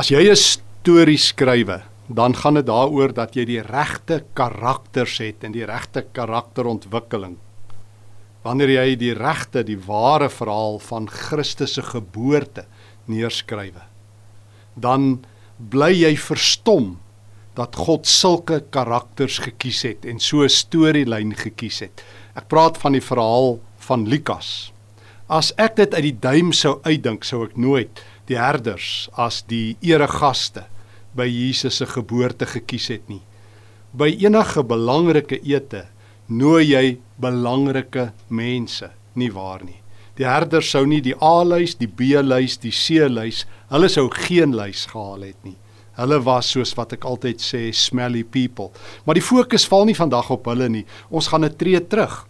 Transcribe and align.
As 0.00 0.08
jy 0.08 0.30
'n 0.32 0.36
storie 0.36 1.18
skrywe, 1.20 1.82
dan 2.08 2.32
gaan 2.32 2.54
dit 2.54 2.64
daaroor 2.64 3.12
dat 3.12 3.34
jy 3.36 3.44
die 3.44 3.60
regte 3.60 4.24
karakters 4.32 5.18
het 5.20 5.44
en 5.44 5.52
die 5.52 5.66
regte 5.66 6.06
karakterontwikkeling. 6.16 7.36
Wanneer 8.42 8.70
jy 8.70 8.96
die 8.96 9.12
regte, 9.12 9.62
die 9.62 9.76
ware 9.76 10.30
verhaal 10.30 10.78
van 10.78 11.06
Christus 11.06 11.74
se 11.74 11.82
geboorte 11.82 12.64
neerskrywe, 13.12 13.82
dan 14.74 15.20
bly 15.58 15.92
jy 15.92 16.16
verstom 16.16 16.96
dat 17.54 17.76
God 17.76 18.06
sulke 18.06 18.64
karakters 18.70 19.38
gekies 19.38 19.82
het 19.82 20.06
en 20.06 20.18
so 20.18 20.40
'n 20.42 20.48
storielyn 20.48 21.34
gekies 21.34 21.80
het. 21.80 22.02
Ek 22.34 22.48
praat 22.48 22.78
van 22.78 22.92
die 22.92 23.04
verhaal 23.04 23.60
van 23.76 24.08
Lukas. 24.08 24.72
As 25.28 25.52
ek 25.58 25.76
dit 25.76 25.94
uit 25.94 26.02
die 26.02 26.18
duim 26.20 26.52
sou 26.52 26.80
uitdink, 26.84 27.24
sou 27.24 27.44
ek 27.44 27.56
nooit 27.56 28.00
die 28.30 28.38
herders 28.38 29.08
as 29.18 29.42
die 29.50 29.74
eregaste 29.82 30.64
by 31.18 31.26
Jesus 31.26 31.80
se 31.80 31.88
geboorte 31.90 32.46
gekies 32.46 32.86
het 32.92 33.08
nie. 33.10 33.22
By 33.90 34.12
enige 34.22 34.62
belangrike 34.62 35.40
ete 35.42 35.88
nooi 36.30 36.70
jy 36.70 36.84
belangrike 37.18 38.12
mense, 38.30 38.92
nie 39.18 39.32
waar 39.34 39.64
nie. 39.66 39.80
Die 40.14 40.28
herders 40.28 40.70
sou 40.70 40.84
nie 40.86 41.00
die 41.02 41.16
A-lys, 41.16 41.74
die 41.80 41.88
B-lys, 41.88 42.58
die 42.62 42.74
C-lys, 42.74 43.46
hulle 43.72 43.88
sou 43.90 44.06
geen 44.14 44.54
lys 44.54 44.84
gehaal 44.92 45.26
het 45.26 45.38
nie. 45.46 45.56
Hulle 45.98 46.20
was 46.22 46.52
soos 46.54 46.72
wat 46.78 46.94
ek 46.94 47.06
altyd 47.08 47.42
sê, 47.42 47.66
smelly 47.74 48.22
people. 48.22 48.70
Maar 49.04 49.18
die 49.18 49.24
fokus 49.24 49.66
val 49.68 49.88
nie 49.88 49.96
vandag 49.98 50.30
op 50.30 50.46
hulle 50.52 50.68
nie. 50.70 50.84
Ons 51.10 51.28
gaan 51.28 51.44
'n 51.44 51.56
tree 51.56 51.80
terug 51.80 52.26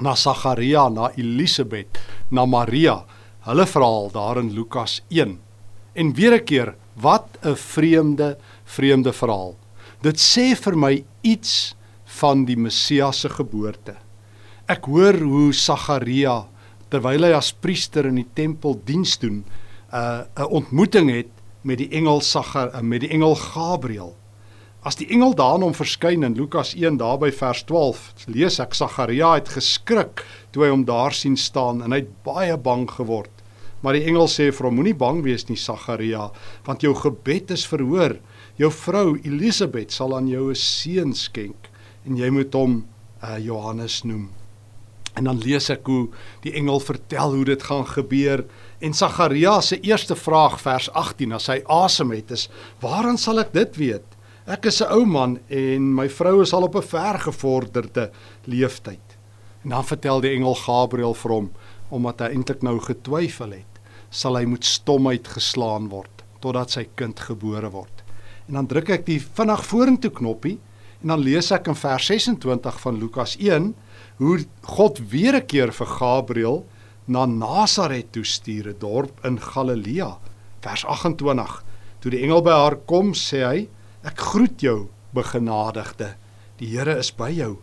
na 0.00 0.14
Sagaria, 0.16 0.88
na 0.88 1.10
Elisabet, 1.16 2.00
na 2.30 2.46
Maria. 2.46 3.04
Hulle 3.40 3.64
verhaal 3.66 4.10
daar 4.12 4.36
in 4.36 4.50
Lukas 4.52 5.00
1. 5.08 5.38
En 5.92 6.14
weer 6.14 6.34
'n 6.36 6.44
keer, 6.44 6.74
wat 6.94 7.26
'n 7.42 7.56
vreemde, 7.56 8.38
vreemde 8.64 9.12
verhaal. 9.12 9.56
Dit 10.02 10.18
sê 10.20 10.56
vir 10.56 10.76
my 10.76 11.04
iets 11.22 11.74
van 12.04 12.44
die 12.44 12.56
Messias 12.56 13.20
se 13.20 13.28
geboorte. 13.28 13.96
Ek 14.66 14.84
hoor 14.84 15.18
hoe 15.18 15.52
Sagaria 15.52 16.46
terwyl 16.88 17.22
hy 17.22 17.32
as 17.32 17.52
priester 17.52 18.06
in 18.06 18.14
die 18.14 18.28
tempel 18.34 18.80
diens 18.84 19.18
doen, 19.18 19.44
'n 19.92 19.96
uh, 19.96 20.22
'n 20.36 20.50
ontmoeting 20.50 21.10
het 21.10 21.30
met 21.62 21.78
die 21.78 21.88
engel 21.90 22.20
Sagar 22.20 22.74
uh, 22.74 22.80
met 22.80 23.00
die 23.00 23.10
engel 23.10 23.34
Gabriël. 23.34 24.16
As 24.80 24.96
die 24.96 25.10
engel 25.12 25.34
daan 25.36 25.60
hom 25.60 25.74
verskyn 25.76 26.22
in 26.24 26.38
Lukas 26.38 26.70
1 26.72 26.96
daar 27.02 27.18
by 27.20 27.28
vers 27.36 27.60
12, 27.68 27.98
lees 28.32 28.54
ek 28.64 28.72
Sagaria 28.72 29.34
het 29.34 29.50
geskrik 29.52 30.22
toe 30.54 30.64
hy 30.64 30.70
hom 30.72 30.86
daar 30.88 31.12
sien 31.12 31.34
staan 31.36 31.82
en 31.84 31.92
hy 31.92 31.98
het 32.00 32.14
baie 32.24 32.54
bang 32.56 32.86
geword. 32.88 33.42
Maar 33.84 33.98
die 33.98 34.06
engel 34.08 34.24
sê 34.32 34.46
vir 34.48 34.66
hom: 34.66 34.78
Moenie 34.80 34.96
bang 34.96 35.20
wees 35.24 35.44
nie, 35.50 35.58
Sagaria, 35.60 36.30
want 36.64 36.80
jou 36.84 36.94
gebed 36.96 37.52
is 37.52 37.66
verhoor. 37.68 38.16
Jou 38.56 38.70
vrou 38.72 39.18
Elisabet 39.20 39.92
sal 39.92 40.16
aan 40.16 40.30
jou 40.32 40.48
'n 40.48 40.56
seun 40.56 41.12
skenk 41.12 41.68
en 42.06 42.16
jy 42.16 42.30
moet 42.30 42.54
hom 42.54 42.86
uh, 43.22 43.36
Johannes 43.36 44.00
noem. 44.04 44.30
En 45.16 45.24
dan 45.24 45.42
lees 45.44 45.68
ek 45.68 45.84
hoe 45.84 46.08
die 46.40 46.54
engel 46.56 46.80
vertel 46.80 47.34
hoe 47.36 47.44
dit 47.44 47.62
gaan 47.62 47.84
gebeur 47.84 48.46
en 48.80 48.96
Sagaria 48.96 49.60
se 49.60 49.76
eerste 49.80 50.16
vraag 50.16 50.56
vers 50.60 50.88
18 50.96 51.32
as 51.32 51.48
hy 51.48 51.60
asem 51.68 52.16
het 52.16 52.30
is: 52.30 52.48
"Waaraan 52.80 53.18
sal 53.18 53.40
ek 53.40 53.52
dit 53.52 53.76
weet? 53.76 54.16
Ek 54.50 54.66
is 54.66 54.80
'n 54.82 54.90
ou 54.90 55.04
man 55.06 55.38
en 55.48 55.94
my 55.94 56.08
vrou 56.08 56.40
is 56.42 56.52
al 56.52 56.64
op 56.66 56.74
'n 56.74 56.82
vergevorderde 56.82 58.10
leeftyd." 58.46 59.16
En 59.62 59.70
dan 59.70 59.84
vertel 59.84 60.20
die 60.20 60.34
engel 60.34 60.54
Gabriël 60.54 61.14
vir 61.14 61.30
hom 61.30 61.50
omdat 61.90 62.20
hy 62.20 62.28
eintlik 62.34 62.62
nou 62.62 62.80
getwyfel 62.80 63.50
het 63.50 63.80
sal 64.10 64.36
hy 64.36 64.44
moet 64.44 64.64
stomheid 64.64 65.28
geslaan 65.28 65.88
word 65.88 66.24
totdat 66.40 66.70
sy 66.70 66.88
kind 66.96 67.20
gebore 67.20 67.70
word. 67.70 68.02
En 68.48 68.54
dan 68.54 68.66
druk 68.66 68.90
ek 68.90 69.06
die 69.06 69.20
vinnig 69.20 69.64
vorentoe 69.64 70.10
knoppie 70.10 70.58
en 71.02 71.08
dan 71.08 71.20
lees 71.20 71.52
ek 71.52 71.68
in 71.68 71.74
vers 71.74 72.06
26 72.06 72.80
van 72.80 72.98
Lukas 72.98 73.36
1 73.38 73.74
hoe 74.18 74.38
God 74.62 74.98
weer 74.98 75.36
'n 75.36 75.46
keer 75.46 75.72
vir 75.72 75.86
Gabriël 75.86 76.66
na 77.06 77.26
Nasaret 77.26 78.12
toe 78.12 78.24
stuur, 78.24 78.68
'n 78.68 78.78
dorp 78.78 79.24
in 79.24 79.38
Galilea. 79.38 80.18
Vers 80.60 80.84
28. 80.84 81.64
Toe 82.00 82.10
die 82.10 82.22
engel 82.22 82.42
by 82.42 82.50
haar 82.50 82.76
kom, 82.76 83.12
sê 83.12 83.44
hy: 83.46 83.68
"Ek 84.02 84.18
groet 84.18 84.60
jou, 84.60 84.88
begenadigde. 85.14 86.14
Die 86.58 86.66
Here 86.66 86.98
is 86.98 87.10
by 87.10 87.30
jou." 87.30 87.58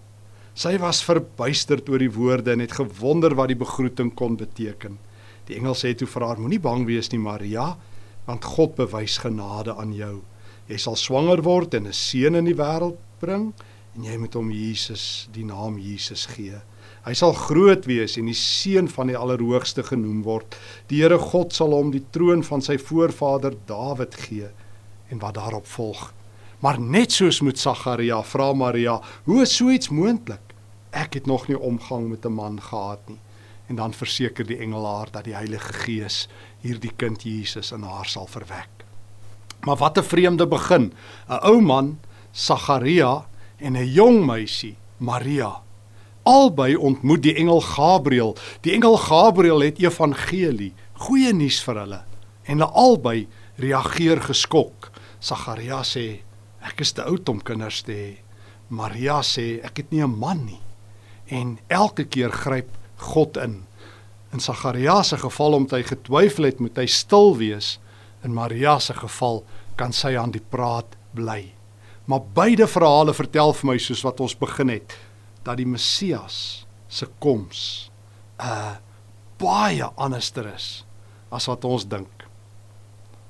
Sy 0.57 0.77
was 0.81 1.03
verbuisterd 1.05 1.89
oor 1.89 1.99
die 1.99 2.11
woorde 2.11 2.51
en 2.51 2.59
het 2.59 2.71
gewonder 2.79 3.35
wat 3.35 3.47
die 3.47 3.59
begroeting 3.59 4.13
kon 4.17 4.37
beteken. 4.37 4.97
Die 5.45 5.55
engel 5.55 5.75
sê 5.77 5.93
toe 5.93 6.07
vir 6.07 6.25
haar: 6.25 6.39
Moenie 6.41 6.59
bang 6.59 6.85
wees 6.87 7.11
nie, 7.11 7.19
Maria, 7.21 7.77
want 8.25 8.45
God 8.45 8.75
bewys 8.75 9.19
genade 9.21 9.75
aan 9.77 9.93
jou. 9.93 10.23
Jy 10.67 10.77
sal 10.77 10.97
swanger 10.99 11.43
word 11.45 11.73
en 11.77 11.87
'n 11.87 11.93
seun 11.93 12.35
in 12.35 12.45
die 12.45 12.57
wêreld 12.57 12.97
bring 13.19 13.53
en 13.95 14.03
jy 14.03 14.17
moet 14.17 14.33
hom 14.33 14.51
Jesus, 14.51 15.27
die 15.33 15.45
naam 15.45 15.77
Jesus 15.77 16.25
gee. 16.25 16.59
Hy 17.05 17.13
sal 17.13 17.33
groot 17.33 17.85
wees 17.85 18.17
en 18.17 18.25
die 18.25 18.35
seun 18.35 18.87
van 18.87 19.07
die 19.07 19.15
Allerhoogste 19.15 19.83
genoem 19.83 20.23
word. 20.23 20.57
Die 20.89 21.01
Here 21.01 21.17
God 21.17 21.53
sal 21.53 21.71
hom 21.71 21.91
die 21.91 22.03
troon 22.11 22.43
van 22.43 22.61
sy 22.61 22.77
voorvader 22.77 23.55
Dawid 23.65 24.15
gee 24.15 24.49
en 25.09 25.19
wat 25.19 25.35
daarop 25.35 25.65
volg. 25.65 26.13
Maar 26.59 26.79
net 26.79 27.12
soos 27.12 27.41
met 27.41 27.59
Sagaria, 27.59 28.23
vra 28.23 28.53
Maria, 28.53 29.01
hoe 29.23 29.41
is 29.41 29.56
so 29.56 29.69
iets 29.69 29.90
moontlik? 29.90 30.41
Ek 30.90 31.13
het 31.13 31.25
nog 31.25 31.47
nie 31.47 31.59
omgang 31.59 32.09
met 32.09 32.25
'n 32.25 32.34
man 32.34 32.62
gehad 32.62 33.09
nie 33.09 33.19
en 33.68 33.75
dan 33.75 33.94
verseker 33.94 34.47
die 34.47 34.57
engel 34.63 34.85
haar 34.88 35.12
dat 35.12 35.28
die 35.28 35.35
Heilige 35.35 35.73
Gees 35.84 36.25
hierdie 36.63 36.94
kind 36.95 37.23
Jesus 37.23 37.72
in 37.75 37.84
haar 37.84 38.07
sal 38.07 38.28
verwek. 38.31 38.85
Maar 39.66 39.78
wat 39.78 39.97
'n 39.97 40.03
vreemde 40.03 40.47
begin. 40.47 40.94
'n 41.29 41.40
Ou 41.44 41.62
man, 41.62 42.00
Sagaria 42.31 43.28
en 43.57 43.75
'n 43.75 43.85
jong 43.94 44.25
meisie, 44.25 44.78
Maria. 44.97 45.62
Albei 46.24 46.75
ontmoet 46.75 47.24
die 47.24 47.35
engel 47.35 47.62
Gabriël. 47.62 48.35
Die 48.62 48.72
engel 48.72 48.97
Gabriël 48.97 49.59
het 49.59 49.79
evangelie, 49.79 50.74
goeie 50.94 51.34
nuus 51.34 51.63
vir 51.63 51.75
hulle. 51.75 52.03
En 52.44 52.59
hulle 52.59 52.72
albei 52.72 53.28
reageer 53.56 54.22
geskok. 54.22 54.91
Sagaria 55.19 55.84
sê: 55.84 56.26
"Ek 56.67 56.81
is 56.83 56.91
te 56.91 57.03
oud 57.03 57.29
om 57.29 57.41
kinders 57.41 57.81
te 57.81 57.91
hê." 57.91 58.17
Maria 58.69 59.22
sê: 59.22 59.63
"Ek 59.63 59.78
het 59.78 59.91
nie 59.91 60.03
'n 60.03 60.19
man 60.19 60.45
nie." 60.45 60.61
En 61.28 61.59
elke 61.67 62.05
keer 62.05 62.31
gryp 62.31 62.69
God 62.97 63.38
in. 63.38 63.66
In 64.33 64.39
Sagaria 64.39 65.03
se 65.03 65.17
geval 65.17 65.53
omdat 65.53 65.79
hy 65.79 65.83
getwyfel 65.83 66.44
het, 66.44 66.59
moet 66.59 66.77
hy 66.77 66.85
stil 66.85 67.38
wees. 67.38 67.79
In 68.23 68.33
Maria 68.33 68.79
se 68.79 68.94
geval 68.94 69.44
kan 69.75 69.94
sy 69.94 70.16
aan 70.17 70.31
die 70.31 70.44
praat 70.50 70.95
bly. 71.13 71.53
Maar 72.06 72.22
beide 72.33 72.67
verhale 72.67 73.13
vertel 73.13 73.53
vir 73.53 73.67
my 73.67 73.77
soos 73.77 74.03
wat 74.06 74.19
ons 74.23 74.35
begin 74.38 74.69
het 74.69 74.95
dat 75.44 75.57
die 75.57 75.67
Messias 75.67 76.66
se 76.88 77.07
koms 77.19 77.91
'n 78.39 78.45
uh, 78.45 78.75
baie 79.38 79.83
anderster 79.95 80.47
is 80.56 80.85
as 81.29 81.45
wat 81.45 81.66
ons 81.66 81.85
dink. 81.88 82.25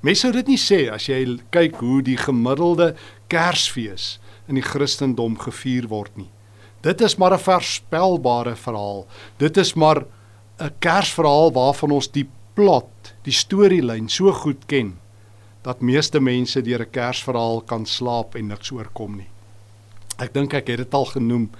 Mense 0.00 0.20
sou 0.20 0.32
dit 0.32 0.46
nie 0.46 0.58
sê 0.58 0.88
as 0.92 1.08
jy 1.08 1.38
kyk 1.50 1.80
hoe 1.82 2.02
die 2.02 2.16
gemiddelde 2.16 2.94
Kersfees 3.28 4.18
in 4.48 4.54
die 4.54 4.64
Christendom 4.64 5.36
gevier 5.38 5.88
word 5.88 6.16
nie. 6.16 6.30
Dit 6.82 7.00
is 7.00 7.16
maar 7.16 7.32
'n 7.32 7.38
voorspelbare 7.38 8.56
verhaal. 8.56 9.06
Dit 9.38 9.56
is 9.56 9.74
maar 9.74 10.04
'n 10.60 10.74
Kersverhaal 10.78 11.52
waarvan 11.52 11.90
ons 11.90 12.08
die 12.08 12.28
plot, 12.54 13.14
die 13.22 13.32
storielyn 13.32 14.08
so 14.08 14.32
goed 14.32 14.66
ken 14.66 14.98
dat 15.62 15.80
meeste 15.80 16.20
mense 16.20 16.62
deur 16.62 16.82
'n 16.82 16.90
Kersverhaal 16.90 17.60
kan 17.60 17.86
slaap 17.86 18.34
en 18.34 18.46
niks 18.46 18.70
oorkom 18.70 19.16
nie. 19.16 19.28
Ek 20.18 20.32
dink 20.32 20.54
ek 20.54 20.68
het 20.68 20.78
dit 20.78 20.94
al 20.94 21.04
genoem, 21.04 21.50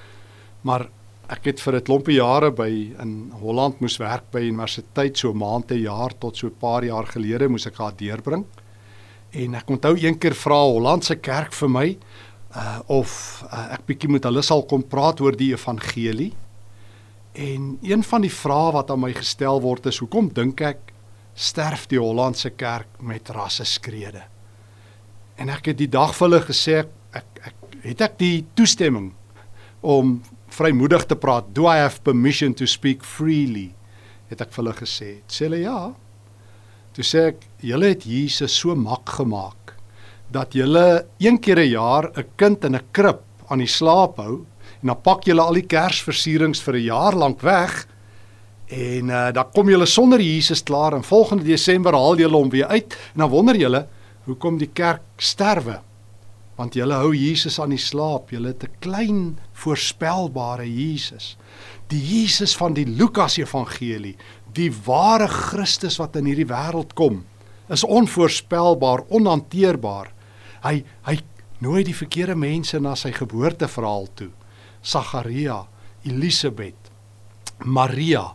maar 0.63 0.89
ek 1.29 1.45
het 1.45 1.61
vir 1.61 1.77
'n 1.77 1.85
klompie 1.85 2.17
jare 2.17 2.51
by 2.51 2.95
in 2.99 3.31
Holland 3.41 3.81
moes 3.81 3.99
werk 3.99 4.31
by 4.33 4.41
universiteit 4.41 5.17
so 5.19 5.31
'n 5.31 5.37
maand 5.37 5.69
te 5.69 5.79
jaar 5.81 6.13
tot 6.19 6.37
so 6.37 6.47
'n 6.47 6.59
paar 6.59 6.85
jaar 6.85 7.07
gelede 7.07 7.49
moes 7.49 7.67
ek 7.67 7.77
haar 7.77 7.93
deurbring. 7.97 8.45
En 9.31 9.55
ek 9.59 9.71
onthou 9.71 9.95
een 9.99 10.17
keer 10.19 10.37
vra 10.39 10.59
Hollandse 10.65 11.19
kerk 11.21 11.53
vir 11.57 11.73
my, 11.73 11.89
uh 12.57 12.79
of 12.89 13.45
uh, 13.53 13.75
ek 13.77 13.85
bietjie 13.91 14.09
met 14.09 14.25
hulle 14.25 14.43
sal 14.43 14.65
kom 14.69 14.83
praat 14.89 15.21
oor 15.21 15.37
die 15.37 15.53
evangelie. 15.53 16.33
En 17.37 17.75
een 17.85 18.03
van 18.03 18.25
die 18.25 18.33
vrae 18.33 18.73
wat 18.75 18.91
aan 18.91 19.03
my 19.05 19.13
gestel 19.15 19.61
word 19.63 19.87
is 19.87 20.01
hoekom 20.01 20.31
dink 20.35 20.63
ek 20.65 20.95
sterf 21.39 21.85
die 21.91 22.01
Hollandse 22.01 22.51
kerk 22.57 22.97
met 23.05 23.29
rasse 23.37 23.69
skrede? 23.69 24.25
En 25.39 25.53
ek 25.53 25.71
het 25.71 25.79
die 25.79 25.91
dag 25.93 26.17
vir 26.17 26.27
hulle 26.27 26.43
gesê 26.49 26.81
ek, 26.81 26.91
ek 27.21 27.45
ek 27.53 27.79
het 27.85 28.01
ek 28.09 28.19
die 28.19 28.43
toestemming 28.59 29.13
om 29.87 30.19
vrymoedig 30.51 31.05
te 31.07 31.17
praat. 31.17 31.53
Do 31.55 31.69
I 31.69 31.79
have 31.85 32.03
permission 32.03 32.55
to 32.59 32.67
speak 32.67 33.05
freely? 33.07 33.71
Het 34.33 34.41
ek 34.43 34.51
vir 34.57 34.65
hulle 34.65 34.77
gesê. 34.81 35.11
Sê 35.31 35.47
hulle 35.47 35.63
ja. 35.63 35.79
Toe 36.99 37.07
sê 37.07 37.21
ek 37.31 37.45
julle 37.63 37.93
het 37.93 38.03
Jesus 38.11 38.57
so 38.59 38.75
mak 38.75 39.13
gemaak 39.21 39.77
dat 40.35 40.57
julle 40.59 41.07
een 41.23 41.37
keer 41.39 41.61
'n 41.63 41.71
jaar 41.71 42.11
'n 42.11 42.27
kind 42.35 42.65
in 42.65 42.75
'n 42.75 42.91
krib 42.91 43.21
aan 43.49 43.63
die 43.63 43.71
slaap 43.71 44.17
hou 44.17 44.45
en 44.83 44.87
dan 44.91 45.03
pak 45.03 45.23
julle 45.23 45.43
al 45.43 45.55
die 45.55 45.69
kersversierings 45.75 46.61
vir 46.61 46.75
'n 46.75 46.89
jaar 46.91 47.15
lank 47.15 47.41
weg 47.41 47.87
en 48.67 49.11
uh, 49.11 49.31
dan 49.31 49.47
kom 49.55 49.69
julle 49.69 49.87
sonder 49.87 50.19
Jesus 50.21 50.65
klaar 50.65 50.93
en 50.93 51.05
volgende 51.05 51.45
Desember 51.45 51.93
haal 51.93 52.19
julle 52.19 52.37
hom 52.37 52.51
weer 52.51 52.67
uit 52.67 52.93
en 53.15 53.21
dan 53.21 53.31
wonder 53.31 53.57
julle 53.57 53.87
hoekom 54.27 54.59
die 54.59 54.73
kerk 54.75 55.03
sterwe? 55.17 55.79
Want 56.59 56.75
julle 56.75 56.95
hou 56.99 57.15
Jesus 57.15 57.61
aan 57.61 57.71
die 57.71 57.79
slaap. 57.79 58.33
Julle 58.35 58.49
het 58.49 58.65
'n 58.65 58.79
klein 58.81 59.39
voorspelbare 59.53 60.67
Jesus. 60.67 61.37
Die 61.87 62.03
Jesus 62.03 62.57
van 62.57 62.75
die 62.75 62.87
Lukas 62.87 63.39
Evangelie, 63.39 64.17
die 64.59 64.71
ware 64.87 65.29
Christus 65.31 65.99
wat 66.01 66.17
in 66.19 66.29
hierdie 66.29 66.49
wêreld 66.49 66.95
kom, 66.99 67.23
is 67.73 67.85
onvoorspelbaar, 67.85 69.05
onhanteerbaar. 69.13 70.13
Hy 70.65 70.83
hy 71.07 71.19
nooi 71.65 71.83
die 71.87 71.97
verkeerde 71.97 72.37
mense 72.39 72.79
na 72.81 72.95
sy 72.99 73.11
geboorteverhaal 73.15 74.07
toe. 74.19 74.31
Sagaria, 74.83 75.65
Elisabet, 76.07 76.91
Maria, 77.65 78.29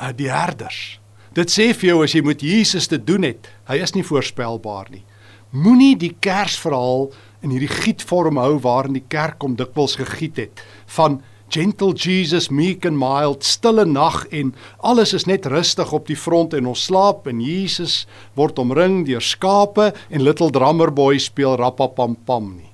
uh, 0.00 0.12
die 0.16 0.30
herders. 0.32 0.98
Dit 1.36 1.52
sê 1.52 1.70
vir 1.76 1.92
jou 1.92 1.98
as 2.04 2.14
jy 2.16 2.22
met 2.24 2.44
Jesus 2.44 2.88
te 2.88 2.98
doen 3.00 3.24
het, 3.28 3.48
hy 3.68 3.78
is 3.84 3.94
nie 3.96 4.04
voorspelbaar 4.04 4.90
nie. 4.92 5.04
Moenie 5.52 5.94
die 6.00 6.14
Kersverhaal 6.24 7.10
in 7.44 7.52
hierdie 7.52 7.70
gietvorm 7.70 8.40
hou 8.40 8.56
waarin 8.64 8.96
die 8.96 9.04
kerk 9.12 9.44
hom 9.44 9.56
dikwels 9.58 9.98
gegiet 10.00 10.40
het 10.40 10.64
van 10.96 11.20
gentle 11.52 11.92
Jesus 11.92 12.48
meek 12.48 12.86
and 12.88 12.96
mild 12.96 13.44
stille 13.44 13.84
nag 13.84 14.24
en 14.32 14.54
alles 14.80 15.12
is 15.12 15.26
net 15.28 15.46
rustig 15.52 15.92
op 15.92 16.08
die 16.08 16.16
front 16.16 16.54
en 16.56 16.70
ons 16.70 16.86
slaap 16.88 17.28
en 17.28 17.42
Jesus 17.44 18.06
word 18.38 18.58
omring 18.62 19.02
deur 19.08 19.24
skape 19.24 19.90
en 20.08 20.24
little 20.24 20.48
drummer 20.54 20.92
boy 20.94 21.20
speel 21.20 21.58
rappapam 21.60 22.16
pam 22.24 22.54
nie. 22.56 22.72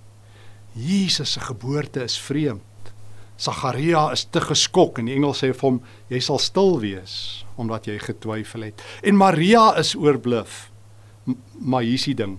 Jesus 0.78 1.34
se 1.34 1.42
geboorte 1.42 2.04
is 2.06 2.14
vreemd. 2.22 2.62
Sagaria 3.38 4.08
is 4.14 4.26
te 4.30 4.42
geskok 4.42 4.98
en 4.98 5.10
die 5.10 5.16
engel 5.18 5.34
sê 5.34 5.50
vir 5.50 5.66
hom 5.66 5.80
jy 6.10 6.22
sal 6.22 6.38
stil 6.42 6.78
wees 6.82 7.44
omdat 7.58 7.90
jy 7.90 7.98
getwyfel 7.98 8.68
het. 8.68 8.82
En 9.02 9.18
Maria 9.18 9.72
is 9.78 9.96
oorbluf. 9.98 10.68
Maar 11.58 11.82
hier's 11.82 12.06
die 12.06 12.14
ding. 12.14 12.38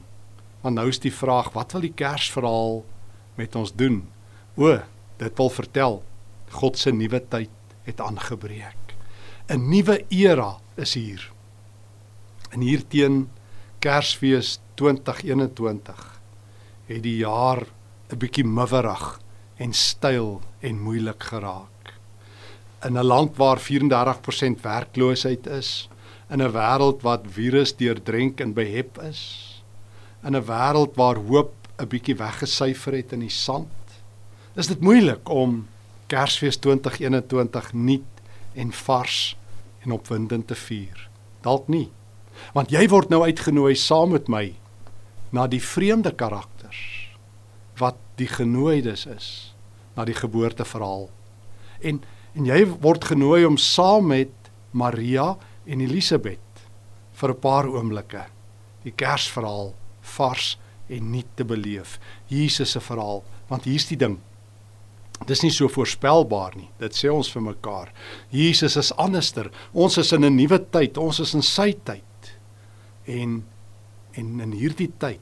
Want 0.63 0.79
nou 0.79 0.87
is 0.87 1.01
die 1.03 1.11
vraag, 1.13 1.51
wat 1.51 1.75
wil 1.75 1.83
die 1.83 1.95
Kersverhaal 1.95 2.85
met 3.35 3.55
ons 3.59 3.75
doen? 3.75 4.05
O, 4.55 4.79
dit 5.19 5.35
wil 5.39 5.51
vertel 5.51 5.99
God 6.49 6.77
se 6.77 6.91
nuwe 6.91 7.21
tyd 7.29 7.49
het 7.83 8.01
aangebreek. 8.01 8.95
'n 9.49 9.69
Nuwe 9.69 10.05
era 10.09 10.59
is 10.75 10.93
hier. 10.93 11.31
En 12.51 12.61
hier 12.61 12.87
teen 12.87 13.29
Kersfees 13.79 14.59
2021 14.75 16.19
het 16.85 17.03
die 17.03 17.17
jaar 17.17 17.65
'n 18.09 18.17
bietjie 18.17 18.45
miwerig 18.45 19.19
en 19.57 19.73
styl 19.73 20.41
en 20.59 20.81
moeilik 20.81 21.23
geraak. 21.23 21.93
In 22.85 22.97
'n 22.97 23.03
land 23.03 23.37
waar 23.37 23.59
34% 23.59 24.61
werkloosheid 24.61 25.47
is, 25.47 25.89
in 26.29 26.41
'n 26.41 26.51
wêreld 26.51 27.01
wat 27.01 27.25
virus 27.27 27.75
deurdrenk 27.75 28.39
en 28.39 28.53
behep 28.53 29.01
is, 29.01 29.63
in 30.23 30.35
'n 30.35 30.45
wêreld 30.45 30.95
waar 30.95 31.15
hoop 31.15 31.53
'n 31.77 31.87
bietjie 31.87 32.15
weggesyfer 32.15 32.93
het 32.93 33.11
in 33.11 33.19
die 33.19 33.29
sand, 33.29 34.01
is 34.55 34.67
dit 34.67 34.79
moeilik 34.79 35.29
om 35.29 35.67
Kersfees 36.09 36.57
2021 36.57 37.73
nuut 37.73 38.23
en 38.57 38.71
vars 38.73 39.19
en 39.85 39.93
opwindend 39.95 40.47
te 40.49 40.57
vier. 40.57 41.09
Dalk 41.45 41.69
nie. 41.69 41.89
Want 42.55 42.71
jy 42.73 42.85
word 42.89 43.11
nou 43.13 43.21
uitgenooi 43.27 43.75
saam 43.77 44.15
met 44.15 44.29
my 44.31 44.45
na 45.35 45.45
die 45.47 45.61
vreemde 45.61 46.11
karakters 46.17 46.81
wat 47.79 47.99
die 48.19 48.27
genooides 48.27 49.05
is 49.07 49.27
na 49.95 50.05
die 50.07 50.17
geboorteverhaal. 50.17 51.09
En 51.81 52.01
en 52.37 52.45
jy 52.45 52.59
word 52.83 53.07
genooi 53.09 53.41
om 53.47 53.57
saam 53.57 54.11
met 54.11 54.49
Maria 54.71 55.33
en 55.65 55.81
Elisabet 55.81 56.61
vir 57.19 57.29
'n 57.33 57.41
paar 57.41 57.67
oomblikke 57.67 58.25
die 58.83 58.93
Kersverhaal 58.95 59.73
vars 60.01 60.57
en 60.87 61.11
nuut 61.11 61.27
te 61.35 61.43
beleef. 61.43 61.99
Jesus 62.27 62.71
se 62.71 62.79
verhaal, 62.79 63.23
want 63.49 63.63
hier's 63.63 63.87
die 63.87 63.97
ding. 63.97 64.19
Dis 65.27 65.41
nie 65.43 65.51
so 65.51 65.67
voorspelbaar 65.67 66.55
nie. 66.55 66.69
Dit 66.79 66.95
sê 66.95 67.09
ons 67.11 67.29
vir 67.31 67.41
mekaar. 67.41 67.91
Jesus 68.31 68.77
is 68.77 68.91
anderster. 68.97 69.51
Ons 69.73 69.97
is 69.97 70.11
in 70.13 70.25
'n 70.25 70.35
nuwe 70.35 70.59
tyd. 70.71 70.97
Ons 70.97 71.19
is 71.19 71.33
in 71.33 71.41
sy 71.41 71.73
tyd. 71.83 72.03
En 73.05 73.45
en 74.13 74.39
in 74.39 74.51
hierdie 74.51 74.91
tyd 74.97 75.19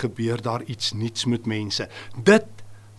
gebeur 0.00 0.40
daar 0.42 0.62
iets 0.62 0.92
nuuts 0.92 1.24
met 1.24 1.46
mense. 1.46 1.88
Dit 2.16 2.46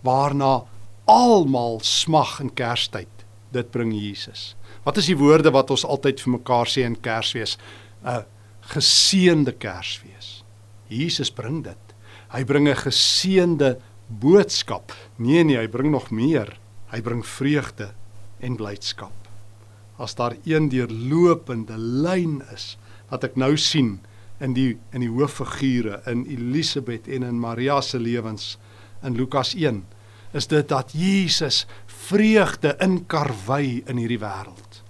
waarna 0.01 0.65
almal 1.05 1.79
smag 1.81 2.39
in 2.39 2.53
Kerstyd. 2.53 3.25
Dit 3.51 3.71
bring 3.71 3.93
Jesus. 3.93 4.55
Wat 4.83 4.97
is 4.97 5.05
die 5.05 5.17
woorde 5.17 5.51
wat 5.51 5.71
ons 5.71 5.85
altyd 5.85 6.21
vir 6.21 6.31
mekaar 6.37 6.67
sê 6.67 6.85
in 6.85 6.99
Kersfees? 6.99 7.57
'n 8.03 8.25
Geseënde 8.61 9.51
Kersfees. 9.57 10.43
Jesus 10.87 11.31
bring 11.31 11.63
dit. 11.63 11.95
Hy 12.31 12.43
bring 12.43 12.67
'n 12.67 12.75
geseënde 12.75 13.77
boodskap. 14.19 14.93
Nee 15.15 15.43
nee, 15.43 15.57
hy 15.57 15.67
bring 15.71 15.91
nog 15.93 16.11
meer. 16.11 16.53
Hy 16.93 17.01
bring 17.01 17.23
vreugde 17.25 17.91
en 18.43 18.57
blydskap. 18.59 19.15
As 19.97 20.15
daar 20.15 20.35
een 20.45 20.69
deurlopende 20.69 21.77
lyn 21.77 22.41
is 22.53 22.73
wat 23.09 23.25
ek 23.29 23.37
nou 23.37 23.53
sien 23.57 23.99
in 24.43 24.55
die 24.57 24.73
in 24.91 25.03
die 25.05 25.11
hooffigure 25.11 26.01
in 26.09 26.25
Elisabet 26.29 27.07
en 27.07 27.25
in 27.27 27.39
Maria 27.39 27.79
se 27.81 27.99
lewens 28.01 28.57
in 29.03 29.15
Lukas 29.15 29.53
1 29.55 29.83
is 30.33 30.47
dit 30.49 30.67
dat 30.69 30.91
Jesus 30.97 31.65
vreugde 31.85 32.73
in 32.81 33.03
karwei 33.05 33.83
in 33.85 33.99
hierdie 34.01 34.21
wêreld. 34.21 34.81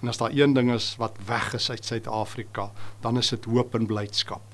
En 0.00 0.08
as 0.08 0.16
daar 0.16 0.32
een 0.32 0.54
ding 0.56 0.72
is 0.72 0.94
wat 0.96 1.18
weg 1.28 1.52
is 1.54 1.68
uit 1.70 1.84
Suid-Afrika, 1.84 2.70
dan 3.04 3.18
is 3.20 3.28
dit 3.28 3.44
hoop 3.44 3.74
en 3.76 3.86
blydskap. 3.86 4.49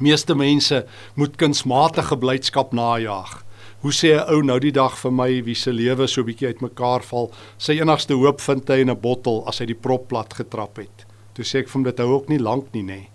Meeste 0.00 0.34
mense 0.34 0.86
moet 1.14 1.36
kunsmatige 1.36 2.16
blydskap 2.18 2.72
najag. 2.72 3.44
Hoe 3.80 3.92
sê 3.92 4.16
'n 4.16 4.28
ou 4.32 4.42
nou 4.42 4.58
die 4.58 4.72
dag 4.72 4.96
vir 4.98 5.12
my 5.12 5.42
wie 5.42 5.54
se 5.54 5.72
lewe 5.72 6.06
so 6.08 6.24
bietjie 6.24 6.48
uitmekaar 6.48 7.02
val, 7.02 7.30
sy 7.58 7.72
enigste 7.72 8.14
hoop 8.14 8.40
vind 8.40 8.68
hy 8.68 8.80
in 8.80 8.90
'n 8.90 9.00
bottel 9.00 9.44
as 9.46 9.58
hy 9.58 9.66
die 9.66 9.74
prop 9.74 10.08
plat 10.08 10.34
getrap 10.34 10.76
het. 10.76 11.06
Toe 11.34 11.44
sê 11.44 11.58
ek 11.58 11.68
vir 11.68 11.74
hom 11.74 11.84
dit 11.84 11.98
hou 11.98 12.14
ook 12.14 12.28
nie 12.28 12.38
lank 12.38 12.72
nie, 12.72 12.82
nê. 12.82 12.86
Nee 12.86 13.10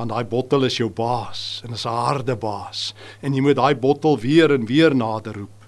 want 0.00 0.12
daai 0.14 0.24
bottel 0.24 0.64
is 0.64 0.78
jou 0.80 0.88
baas 0.88 1.62
en 1.64 1.74
is 1.76 1.86
'n 1.86 2.02
harde 2.06 2.36
baas 2.36 2.94
en 3.22 3.34
jy 3.34 3.40
moet 3.40 3.56
daai 3.56 3.74
bottel 3.74 4.18
weer 4.18 4.52
en 4.52 4.66
weer 4.66 4.94
nader 4.94 5.34
roep. 5.34 5.58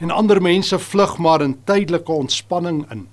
En 0.00 0.10
ander 0.10 0.40
mense 0.42 0.78
vlug 0.78 1.18
maar 1.18 1.42
in 1.42 1.58
tydelike 1.64 2.12
ontspanning 2.12 2.84
in 2.90 3.08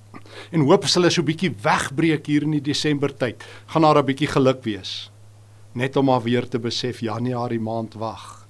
en 0.52 0.62
hoop 0.62 0.84
hulle 0.84 1.10
so 1.10 1.24
bietjie 1.24 1.56
wegbreek 1.64 2.28
hier 2.28 2.44
in 2.44 2.52
die 2.52 2.62
Desember 2.62 3.10
tyd, 3.10 3.44
gaan 3.68 3.82
daar 3.82 3.98
'n 3.98 4.06
bietjie 4.06 4.28
geluk 4.28 4.64
wees. 4.64 5.10
Net 5.78 5.96
om 6.00 6.08
maar 6.10 6.24
weer 6.26 6.48
te 6.50 6.60
besef 6.60 7.04
Januarie 7.06 7.62
maand 7.62 7.94
wag. 8.02 8.48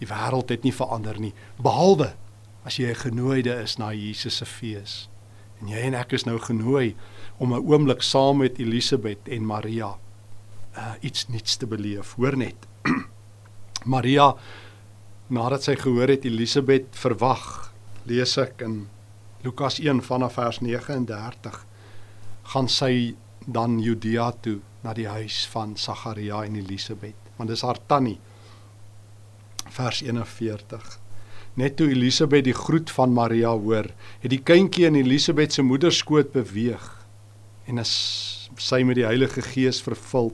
Die 0.00 0.08
wêreld 0.10 0.50
het 0.50 0.64
nie 0.66 0.74
verander 0.74 1.20
nie, 1.22 1.34
behalwe 1.62 2.14
as 2.66 2.78
jy 2.80 2.90
'n 2.90 3.02
genooide 3.04 3.54
is 3.62 3.76
na 3.78 3.92
Jesus 3.92 4.36
se 4.36 4.44
fees. 4.44 5.08
En 5.60 5.68
jy 5.68 5.78
en 5.86 5.94
ek 5.94 6.12
is 6.12 6.24
nou 6.24 6.38
genooi 6.38 6.96
om 7.38 7.54
'n 7.54 7.62
oomblik 7.62 8.02
saam 8.02 8.38
met 8.38 8.58
Elisabet 8.58 9.28
en 9.28 9.46
Maria 9.46 9.94
uh, 10.76 10.94
iets 11.00 11.28
nuuts 11.28 11.56
te 11.56 11.66
beleef. 11.66 12.14
Hoor 12.16 12.36
net. 12.36 12.56
Maria 13.94 14.34
nadat 15.28 15.62
sy 15.62 15.76
gehoor 15.76 16.08
het 16.08 16.24
Elisabet 16.24 16.86
verwag, 16.90 17.72
lees 18.04 18.36
ek 18.38 18.60
in 18.60 18.88
Lukas 19.44 19.78
1 19.78 20.02
vanaf 20.02 20.34
vers 20.34 20.60
39 20.60 21.66
gaan 22.42 22.68
sy 22.68 23.14
dan 23.46 23.80
Judea 23.80 24.32
toe 24.40 24.60
na 24.84 24.92
die 24.96 25.08
huis 25.08 25.44
van 25.52 25.74
Sagaria 25.80 26.42
en 26.44 26.58
Elisabet, 26.60 27.16
want 27.38 27.50
dis 27.50 27.64
haar 27.64 27.80
tannie. 27.88 28.18
Vers 29.72 30.02
41 30.04 31.00
Net 31.54 31.76
toe 31.78 31.86
Elisabet 31.92 32.48
die 32.48 32.56
groet 32.56 32.90
van 32.90 33.12
Maria 33.14 33.52
hoor, 33.54 33.86
het 34.20 34.32
die 34.32 34.42
kindjie 34.42 34.88
in 34.88 34.98
Elisabet 34.98 35.54
se 35.54 35.62
moederskoot 35.62 36.32
beweeg 36.34 36.88
en 37.70 37.78
as 37.80 37.92
sy 38.60 38.82
met 38.84 38.98
die 38.98 39.06
Heilige 39.06 39.42
Gees 39.46 39.78
vervul 39.82 40.32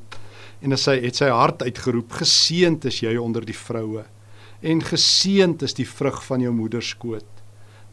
en 0.64 0.74
sy 0.80 0.96
het 1.04 1.20
sy 1.20 1.28
hart 1.32 1.62
uitgeroep 1.62 2.16
geseënd 2.22 2.88
is 2.88 3.02
jy 3.04 3.12
onder 3.20 3.44
die 3.46 3.56
vroue 3.56 4.06
en 4.60 4.82
geseënd 4.84 5.62
is 5.64 5.76
die 5.76 5.86
vrug 5.88 6.18
van 6.26 6.42
jou 6.44 6.50
moederskoot. 6.52 7.28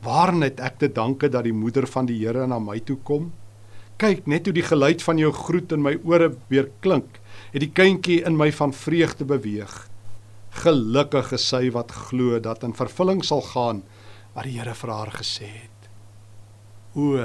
Waarin 0.04 0.44
het 0.44 0.60
ek 0.64 0.80
te 0.82 0.90
danke 0.92 1.30
dat 1.32 1.46
die 1.48 1.56
moeder 1.56 1.88
van 1.88 2.08
die 2.10 2.18
Here 2.20 2.48
na 2.48 2.60
my 2.60 2.80
toe 2.80 2.98
kom 3.08 3.30
kyk 3.98 4.28
net 4.30 4.46
hoe 4.46 4.54
die 4.54 4.66
geluid 4.66 5.02
van 5.04 5.18
jou 5.18 5.32
groet 5.34 5.72
in 5.74 5.82
my 5.82 5.96
ore 6.06 6.32
weer 6.52 6.70
klink 6.86 7.20
het 7.54 7.64
die 7.64 7.72
kindjie 7.74 8.22
in 8.28 8.38
my 8.38 8.52
van 8.52 8.74
vreugde 8.74 9.26
beweeg. 9.26 9.74
Gelukkig 10.64 11.32
is 11.38 11.48
sy 11.48 11.68
wat 11.74 11.94
glo 12.10 12.40
dat 12.40 12.64
in 12.64 12.76
vervulling 12.78 13.24
sal 13.26 13.42
gaan 13.42 13.84
wat 14.36 14.46
die 14.46 14.58
Here 14.60 14.76
vir 14.78 14.94
haar 14.94 15.14
gesê 15.18 15.50
het. 15.50 15.90
O 16.96 17.18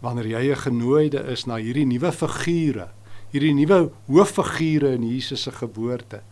wanneer 0.00 0.26
jy 0.26 0.52
'n 0.52 0.62
genooide 0.64 1.20
is 1.32 1.46
na 1.46 1.56
hierdie 1.56 1.86
nuwe 1.86 2.12
figure 2.12 2.88
hierdie 3.30 3.54
nuwe 3.54 3.90
hooffigure 4.08 4.94
in 4.94 5.04
Jesus 5.06 5.42
se 5.42 5.52
geboorte 5.54 6.22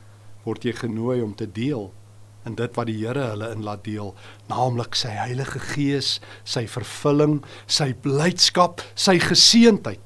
word 0.44 0.64
jy 0.64 0.72
genooi 0.72 1.20
om 1.22 1.34
te 1.34 1.46
deel 1.46 1.92
in 2.48 2.56
dit 2.58 2.76
wat 2.78 2.88
die 2.88 2.96
Here 2.98 3.30
hulle 3.32 3.52
in 3.54 3.64
laat 3.66 3.84
deel, 3.86 4.14
naamlik 4.50 4.96
sy 4.98 5.12
Heilige 5.12 5.60
Gees, 5.72 6.16
sy 6.44 6.66
vervulling, 6.70 7.42
sy 7.66 7.92
blydskap, 7.92 8.82
sy 8.96 9.18
geseëndheid. 9.22 10.04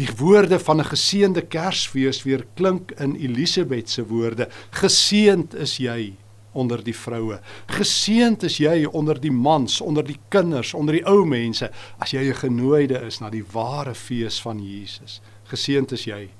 die 0.00 0.08
woorde 0.16 0.58
van 0.58 0.80
'n 0.80 0.88
geseënde 0.88 1.42
Kersfees 1.52 2.22
weer 2.24 2.46
klink 2.56 2.92
in 2.96 3.14
Elisabet 3.14 3.90
se 3.90 4.06
woorde. 4.06 4.48
Geseënd 4.70 5.54
is 5.54 5.76
jy 5.76 6.16
onder 6.52 6.82
die 6.84 6.96
vroue. 6.96 7.40
Geseënd 7.66 8.42
is 8.42 8.56
jy 8.56 8.84
onder 8.84 9.20
die 9.20 9.32
mans, 9.32 9.80
onder 9.80 10.04
die 10.04 10.18
kinders, 10.28 10.74
onder 10.74 10.94
die 10.94 11.06
ou 11.06 11.24
mense 11.24 11.70
as 11.98 12.10
jy 12.10 12.28
'n 12.28 12.34
genooide 12.34 13.06
is 13.06 13.20
na 13.20 13.30
die 13.30 13.44
ware 13.52 13.94
fees 13.94 14.40
van 14.40 14.58
Jesus. 14.58 15.20
Geseënd 15.44 15.92
is 15.92 16.04
jy 16.04 16.30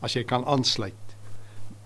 as 0.00 0.14
jy 0.14 0.24
kan 0.24 0.44
aansluit 0.44 1.03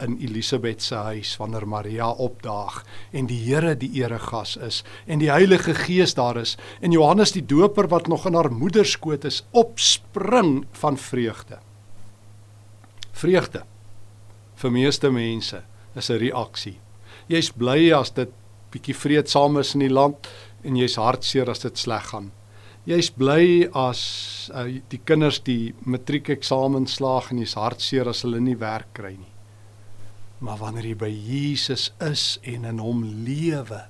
in 0.05 0.19
Elisabet 0.21 0.83
se 0.83 0.95
huis 0.95 1.37
wanneer 1.41 1.67
Maria 1.69 2.09
opdaag 2.11 2.83
en 3.13 3.27
die 3.31 3.39
Here 3.45 3.75
die 3.77 3.91
eregas 4.01 4.57
is 4.57 4.83
en 5.07 5.23
die 5.23 5.31
Heilige 5.31 5.75
Gees 5.75 6.15
daar 6.15 6.37
is 6.41 6.57
en 6.81 6.93
Johannes 6.93 7.33
die 7.33 7.45
Doper 7.47 7.89
wat 7.89 8.09
nog 8.09 8.27
in 8.27 8.35
haar 8.35 8.51
moeder 8.53 8.87
skoot 8.87 9.25
is 9.25 9.43
opspring 9.51 10.67
van 10.73 10.97
vreugde. 10.97 11.59
Vreugde 13.13 13.65
vir 14.59 14.75
meeste 14.75 15.11
mense 15.11 15.63
is 15.95 16.11
'n 16.11 16.19
reaksie. 16.19 16.79
Jy's 17.29 17.51
bly 17.51 17.93
as 17.93 18.11
dit 18.11 18.31
bietjie 18.73 18.95
vreedsaam 18.95 19.59
is 19.59 19.75
in 19.75 19.81
die 19.81 19.93
land 19.93 20.29
en 20.65 20.77
jy's 20.77 20.97
hartseer 20.97 21.51
as 21.51 21.59
dit 21.59 21.79
sleg 21.79 22.11
gaan. 22.11 22.33
Jy's 22.89 23.11
bly 23.11 23.69
as 23.75 24.51
uh, 24.55 24.65
die 24.89 25.01
kinders 25.05 25.41
die 25.45 25.75
matriekeksamen 25.85 26.87
slaag 26.87 27.31
en 27.31 27.39
jy's 27.39 27.55
hartseer 27.55 28.09
as 28.09 28.23
hulle 28.23 28.41
nie 28.41 28.57
werk 28.57 28.95
kry 28.95 29.17
nie. 29.17 29.38
Maar 30.39 30.57
wanneer 30.57 30.87
jy 30.87 30.97
by 30.97 31.11
Jesus 31.11 31.93
is 32.05 32.39
en 32.43 32.65
in 32.65 32.79
hom 32.79 33.05
lewe, 33.05 33.87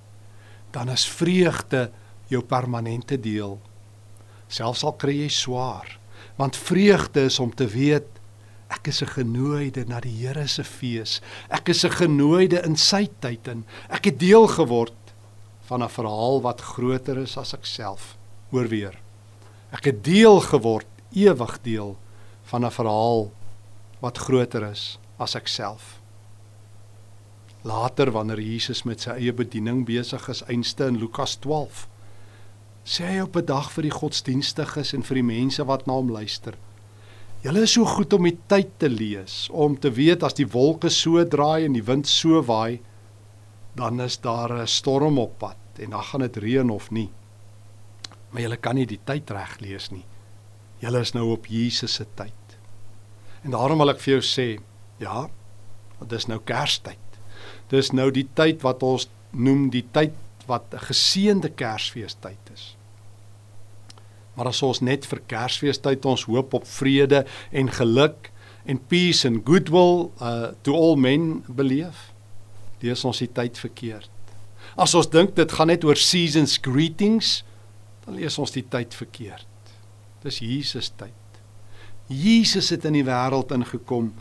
dan 0.73 0.89
is 0.89 1.09
vreugde 1.09 1.91
jou 2.29 2.43
permanente 2.45 3.19
deel. 3.21 3.59
Selfs 4.49 4.85
al 4.85 4.97
kry 5.01 5.17
jy 5.23 5.29
swaar, 5.33 5.99
want 6.37 6.57
vreugde 6.57 7.27
is 7.29 7.39
om 7.39 7.53
te 7.55 7.67
weet 7.69 8.09
ek 8.69 8.89
is 8.89 9.03
'n 9.03 9.09
genooide 9.17 9.85
na 9.89 10.01
die 10.01 10.13
Here 10.13 10.47
se 10.47 10.65
fees. 10.65 11.21
Ek 11.51 11.69
is 11.69 11.85
'n 11.85 11.91
genooide 11.91 12.63
in 12.65 12.77
sy 12.77 13.09
tyd 13.21 13.49
en 13.49 13.65
ek 13.89 14.05
het 14.05 14.19
deel 14.19 14.47
geword 14.47 14.95
van 15.69 15.83
'n 15.83 15.89
verhaal 15.89 16.41
wat 16.43 16.61
groter 16.61 17.19
is 17.19 17.37
as 17.37 17.55
ek 17.55 17.67
self. 17.67 18.17
Hoor 18.51 18.69
weer. 18.69 18.99
Ek 19.73 19.85
het 19.85 20.05
deel 20.05 20.41
geword, 20.41 20.87
ewig 21.13 21.59
deel 21.63 21.97
van 22.45 22.65
'n 22.65 22.71
verhaal 22.71 23.33
wat 24.01 24.19
groter 24.19 24.71
is 24.71 24.99
as 25.19 25.35
ek 25.35 25.49
self. 25.49 25.98
Later 27.63 28.11
wanneer 28.11 28.41
Jesus 28.41 28.85
met 28.87 29.03
sy 29.03 29.17
eie 29.19 29.33
bediening 29.35 29.83
besig 29.87 30.29
is, 30.31 30.45
einste 30.47 30.87
in 30.87 30.99
Lukas 31.01 31.37
12, 31.43 31.87
sê 32.87 33.09
hy 33.11 33.21
op 33.25 33.37
'n 33.37 33.45
dag 33.45 33.71
vir 33.75 33.83
die 33.83 33.97
godsdienstiges 33.97 34.95
en 34.95 35.03
vir 35.03 35.15
die 35.15 35.27
mense 35.27 35.65
wat 35.67 35.87
na 35.87 35.95
hom 35.95 36.11
luister: 36.11 36.55
"Julle 37.43 37.63
is 37.63 37.73
so 37.73 37.85
goed 37.85 38.13
om 38.13 38.23
die 38.23 38.39
tyd 38.47 38.79
te 38.79 38.89
lees, 38.89 39.49
om 39.51 39.77
te 39.77 39.91
weet 39.91 40.23
as 40.23 40.35
die 40.35 40.47
wolke 40.47 40.91
so 40.91 41.25
draai 41.25 41.65
en 41.65 41.73
die 41.73 41.83
wind 41.83 42.07
so 42.07 42.43
waai, 42.43 42.81
dan 43.75 44.01
is 44.01 44.19
daar 44.19 44.53
'n 44.53 44.67
storm 44.67 45.19
op 45.19 45.39
pad 45.39 45.59
en 45.79 45.91
dan 45.91 46.03
gaan 46.03 46.21
dit 46.21 46.37
reën 46.37 46.71
of 46.71 46.91
nie. 46.91 47.11
Maar 48.31 48.43
julle 48.43 48.57
kan 48.57 48.75
nie 48.75 48.87
die 48.87 49.01
tyd 49.05 49.31
reg 49.31 49.61
lees 49.61 49.91
nie. 49.91 50.05
Julle 50.81 51.01
is 51.01 51.13
nou 51.13 51.33
op 51.33 51.47
Jesus 51.47 51.95
se 51.95 52.07
tyd." 52.15 52.33
En 53.45 53.51
daarom 53.51 53.79
wil 53.79 53.91
ek 53.91 54.01
vir 54.01 54.19
jou 54.19 54.23
sê, 54.23 54.61
ja, 54.99 55.29
dit 56.01 56.13
is 56.13 56.27
nou 56.27 56.39
Kerstyd. 56.39 57.08
Dis 57.69 57.93
nou 57.93 58.11
die 58.11 58.27
tyd 58.35 58.63
wat 58.65 58.83
ons 58.83 59.09
noem 59.31 59.69
die 59.71 59.85
tyd 59.93 60.15
wat 60.49 60.73
'n 60.73 60.85
geseënde 60.89 61.51
Kersfeestyd 61.51 62.53
is. 62.55 62.77
Maar 64.35 64.47
as 64.47 64.63
ons 64.63 64.81
net 64.81 65.07
vir 65.07 65.21
Kersfeestyd 65.27 66.05
ons 66.05 66.25
hoop 66.25 66.55
op 66.55 66.67
vrede 66.67 67.27
en 67.51 67.69
geluk 67.69 68.31
en 68.65 68.79
peace 68.87 69.29
and 69.29 69.43
goodwill 69.45 70.11
uh 70.21 70.53
to 70.63 70.75
all 70.75 70.97
men 70.97 71.45
beleef, 71.49 72.13
lees 72.81 73.05
ons 73.05 73.19
die 73.19 73.33
tyd 73.33 73.59
verkeerd. 73.59 74.11
As 74.77 74.95
ons 74.95 75.09
dink 75.11 75.35
dit 75.35 75.53
gaan 75.53 75.67
net 75.67 75.85
oor 75.85 75.97
seasons 75.97 76.59
greetings, 76.63 77.45
dan 78.05 78.15
lees 78.15 78.39
ons 78.39 78.51
die 78.55 78.65
tyd 78.69 78.95
verkeerd. 78.95 79.47
Dis 80.23 80.39
Jesus 80.39 80.93
tyd. 80.97 81.15
Jesus 82.09 82.71
het 82.71 82.87
in 82.89 82.93
die 82.93 83.05
wêreld 83.05 83.53
ingekom 83.53 84.13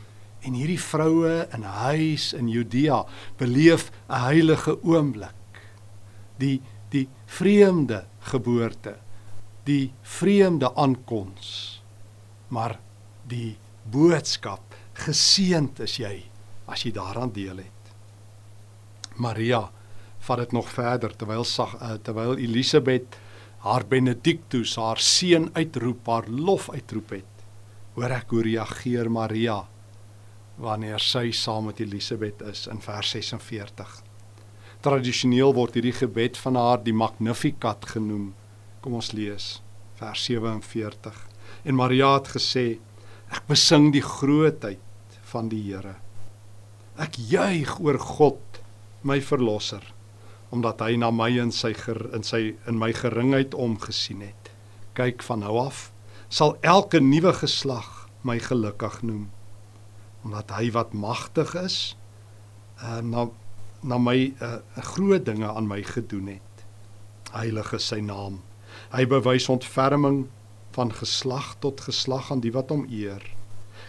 En 0.48 0.56
hierdie 0.56 0.80
vroue 0.80 1.48
in 1.52 1.62
'n 1.62 1.74
huis 1.92 2.34
in 2.34 2.48
Judea 2.48 3.06
beleef 3.38 3.92
'n 4.10 4.22
heilige 4.28 4.84
oomblik. 4.84 5.36
Die 6.38 6.62
die 6.90 7.10
vreemde 7.26 8.06
geboorte, 8.20 8.96
die 9.64 9.94
vreemde 10.02 10.76
aankoms. 10.76 11.82
Maar 12.48 12.80
die 13.28 13.58
boodskap 13.84 14.76
geseënd 14.94 15.80
is 15.80 15.98
jy 15.98 16.24
as 16.66 16.84
jy 16.84 16.92
daaraan 16.92 17.32
deel 17.32 17.58
het. 17.58 17.84
Maria 19.16 19.70
vat 20.20 20.38
dit 20.38 20.52
nog 20.52 20.70
verder 20.70 21.16
terwyl 21.16 21.44
sag 21.44 21.76
uh, 21.82 21.96
terwyl 22.04 22.38
Elisabet 22.38 23.18
haar 23.58 23.86
benedictus 23.88 24.76
haar 24.76 25.00
seun 25.00 25.50
uitroep, 25.54 26.08
haar 26.08 26.28
lof 26.30 26.70
uitroep 26.70 27.10
het. 27.10 27.34
Hoor 27.96 28.12
ek 28.12 28.30
hoe 28.30 28.44
reageer 28.46 29.12
Maria? 29.12 29.66
Wanneer 30.58 31.02
sy 31.02 31.30
saam 31.36 31.70
met 31.70 31.80
Elisabet 31.82 32.42
is 32.50 32.66
in 32.72 32.82
vers 32.82 33.14
46. 33.14 34.02
Tradisioneel 34.86 35.54
word 35.58 35.78
hierdie 35.78 35.96
gebed 35.96 36.38
van 36.42 36.58
haar 36.58 36.82
die 36.82 36.96
Magnificat 36.98 37.86
genoem. 37.94 38.32
Kom 38.82 38.98
ons 38.98 39.14
lees 39.18 39.58
vers 39.98 40.24
47. 40.26 41.18
En 41.66 41.78
Maria 41.78 42.14
het 42.16 42.32
gesê: 42.38 42.66
Ek 43.34 43.46
besing 43.50 43.92
die 43.94 44.06
grootheid 44.06 44.82
van 45.32 45.50
die 45.54 45.62
Here. 45.68 45.98
Ek 46.98 47.18
juig 47.18 47.78
oor 47.84 48.00
God, 48.02 48.62
my 49.06 49.20
verlosser, 49.22 49.84
omdat 50.54 50.82
hy 50.82 50.96
na 50.98 51.12
my 51.14 51.30
in 51.38 51.54
sy 51.54 51.74
ger, 51.78 52.00
in 52.16 52.26
sy 52.26 52.56
in 52.70 52.80
my 52.82 52.90
geringheid 52.96 53.54
omgesien 53.54 54.24
het. 54.26 54.54
Kyk 54.98 55.22
van 55.26 55.46
nou 55.46 55.58
af 55.68 55.92
sal 56.34 56.58
elke 56.66 57.00
nuwe 57.00 57.32
geslag 57.38 58.08
my 58.28 58.36
gelukkig 58.44 58.98
noem 59.06 59.28
omdat 60.26 60.52
hy 60.58 60.72
wat 60.76 60.94
magtig 60.94 61.54
is 61.60 61.98
uh 62.84 63.02
na 63.02 63.28
na 63.82 63.98
my 64.02 64.34
uh 64.42 64.58
groot 64.94 65.26
dinge 65.26 65.48
aan 65.48 65.68
my 65.68 65.82
gedoen 65.84 66.28
het. 66.28 66.66
Heilig 67.32 67.74
is 67.74 67.88
sy 67.88 68.00
naam. 68.02 68.42
Hy 68.94 69.06
bewys 69.06 69.50
ontferming 69.50 70.28
van 70.76 70.94
geslag 70.94 71.56
tot 71.60 71.82
geslag 71.82 72.32
aan 72.32 72.42
die 72.42 72.54
wat 72.54 72.70
hom 72.74 72.86
eer. 72.90 73.24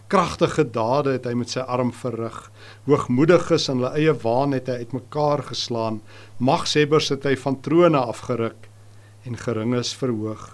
Kragtige 0.09 0.65
dade 0.65 1.17
het 1.17 1.27
hy 1.29 1.35
met 1.37 1.53
sy 1.53 1.61
arm 1.61 1.91
verrig. 1.93 2.37
Hoogmoediges 2.87 3.69
in 3.69 3.83
hulle 3.83 3.93
eie 3.97 4.15
waan 4.23 4.57
het 4.57 4.71
hy 4.73 4.85
uitmekaar 4.85 5.43
geslaan. 5.51 6.01
Magshebbers 6.39 7.11
het 7.13 7.29
hy 7.29 7.35
van 7.37 7.61
trone 7.61 8.01
afgeruk 8.01 8.71
en 9.29 9.37
geringes 9.37 9.93
verhoog. 9.97 10.47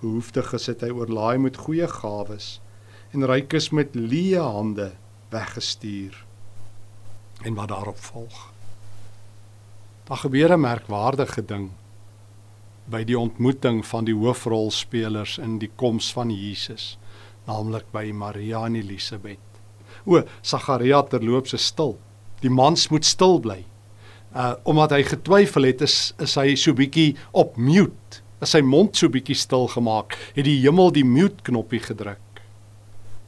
Behoeftiges 0.00 0.66
het 0.66 0.82
hy 0.82 0.90
oorlaai 0.90 1.38
met 1.38 1.60
goeie 1.62 1.86
gawes 1.86 2.56
en 3.12 3.26
rykes 3.28 3.70
met 3.76 3.94
leë 3.96 4.40
hande 4.40 4.92
weggestuur. 5.32 6.16
En 7.44 7.54
wat 7.54 7.68
daarop 7.68 7.98
volg. 7.98 8.52
Daar 10.08 10.16
gebeur 10.16 10.52
'n 10.52 10.60
merkwaardige 10.60 11.44
ding 11.44 11.70
by 12.84 13.04
die 13.04 13.18
ontmoeting 13.18 13.86
van 13.86 14.04
die 14.04 14.14
hoofrolspelers 14.14 15.38
in 15.38 15.58
die 15.58 15.70
koms 15.76 16.12
van 16.12 16.30
Jesus, 16.30 16.98
naamlik 17.46 17.84
by 17.92 18.10
Maria 18.14 18.64
en 18.64 18.74
Elisabet. 18.74 19.38
O, 20.04 20.22
Sagaria 20.40 21.02
terloops 21.02 21.52
is 21.52 21.66
stil. 21.66 21.98
Die 22.40 22.50
mans 22.50 22.88
moet 22.88 23.04
stil 23.04 23.40
bly. 23.40 23.64
Uh 24.34 24.54
omdat 24.64 24.90
hy 24.90 25.02
getwyfel 25.02 25.62
het, 25.62 25.80
is 25.80 26.14
is 26.18 26.34
hy 26.34 26.54
so 26.54 26.72
bietjie 26.72 27.16
op 27.32 27.56
mute. 27.56 28.22
Is 28.40 28.50
sy 28.50 28.60
mond 28.60 28.96
so 28.96 29.08
bietjie 29.08 29.36
stil 29.36 29.68
gemaak, 29.68 30.16
het 30.34 30.44
die 30.44 30.60
hemel 30.60 30.90
die 30.90 31.04
mute 31.04 31.42
knoppie 31.42 31.80
gedruk. 31.80 32.31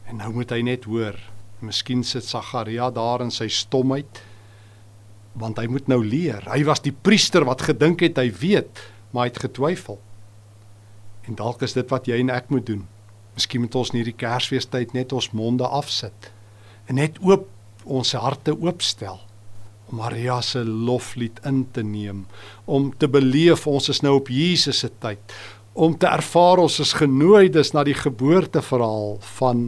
En 0.08 0.20
nou 0.20 0.32
moet 0.36 0.50
hy 0.52 0.60
net 0.66 0.88
hoor 0.90 1.18
Miskien 1.64 2.02
sit 2.04 2.26
Sagaria 2.28 2.90
daar 2.92 3.24
in 3.24 3.32
sy 3.34 3.48
stomheid 3.52 4.22
want 5.34 5.58
hy 5.58 5.66
moet 5.66 5.88
nou 5.90 5.98
leer. 5.98 6.44
Hy 6.46 6.60
was 6.68 6.84
die 6.84 6.94
priester 6.94 7.42
wat 7.42 7.64
gedink 7.66 8.04
het 8.04 8.20
hy 8.20 8.28
weet, 8.38 8.78
maar 9.10 9.26
hy 9.26 9.32
het 9.32 9.40
getwyfel. 9.42 9.96
En 11.26 11.34
dalk 11.40 11.64
is 11.66 11.74
dit 11.74 11.90
wat 11.90 12.06
jy 12.06 12.20
en 12.22 12.30
ek 12.30 12.52
moet 12.54 12.66
doen. 12.68 12.84
Miskien 13.34 13.64
moet 13.64 13.74
ons 13.74 13.90
in 13.90 13.98
hierdie 13.98 14.14
Kersfeestyd 14.14 14.94
net 14.94 15.12
ons 15.16 15.32
monde 15.34 15.66
afsit 15.66 16.30
en 16.86 17.00
net 17.00 17.16
oop 17.24 17.48
ons 17.84 18.12
harte 18.14 18.52
oopstel 18.54 19.18
om 19.90 19.98
Maria 20.00 20.38
se 20.44 20.62
loflied 20.64 21.40
in 21.48 21.64
te 21.72 21.82
neem, 21.84 22.24
om 22.64 22.90
te 22.96 23.08
beleef 23.08 23.66
ons 23.68 23.90
is 23.92 24.00
nou 24.04 24.14
op 24.20 24.30
Jesus 24.32 24.80
se 24.84 24.90
tyd, 25.02 25.34
om 25.74 25.96
te 25.98 26.08
ervaar 26.08 26.62
ons 26.62 26.78
is 26.80 26.94
genooi 26.96 27.50
dis 27.52 27.72
na 27.74 27.84
die 27.84 27.96
geboorteverhaal 27.98 29.18
van 29.40 29.66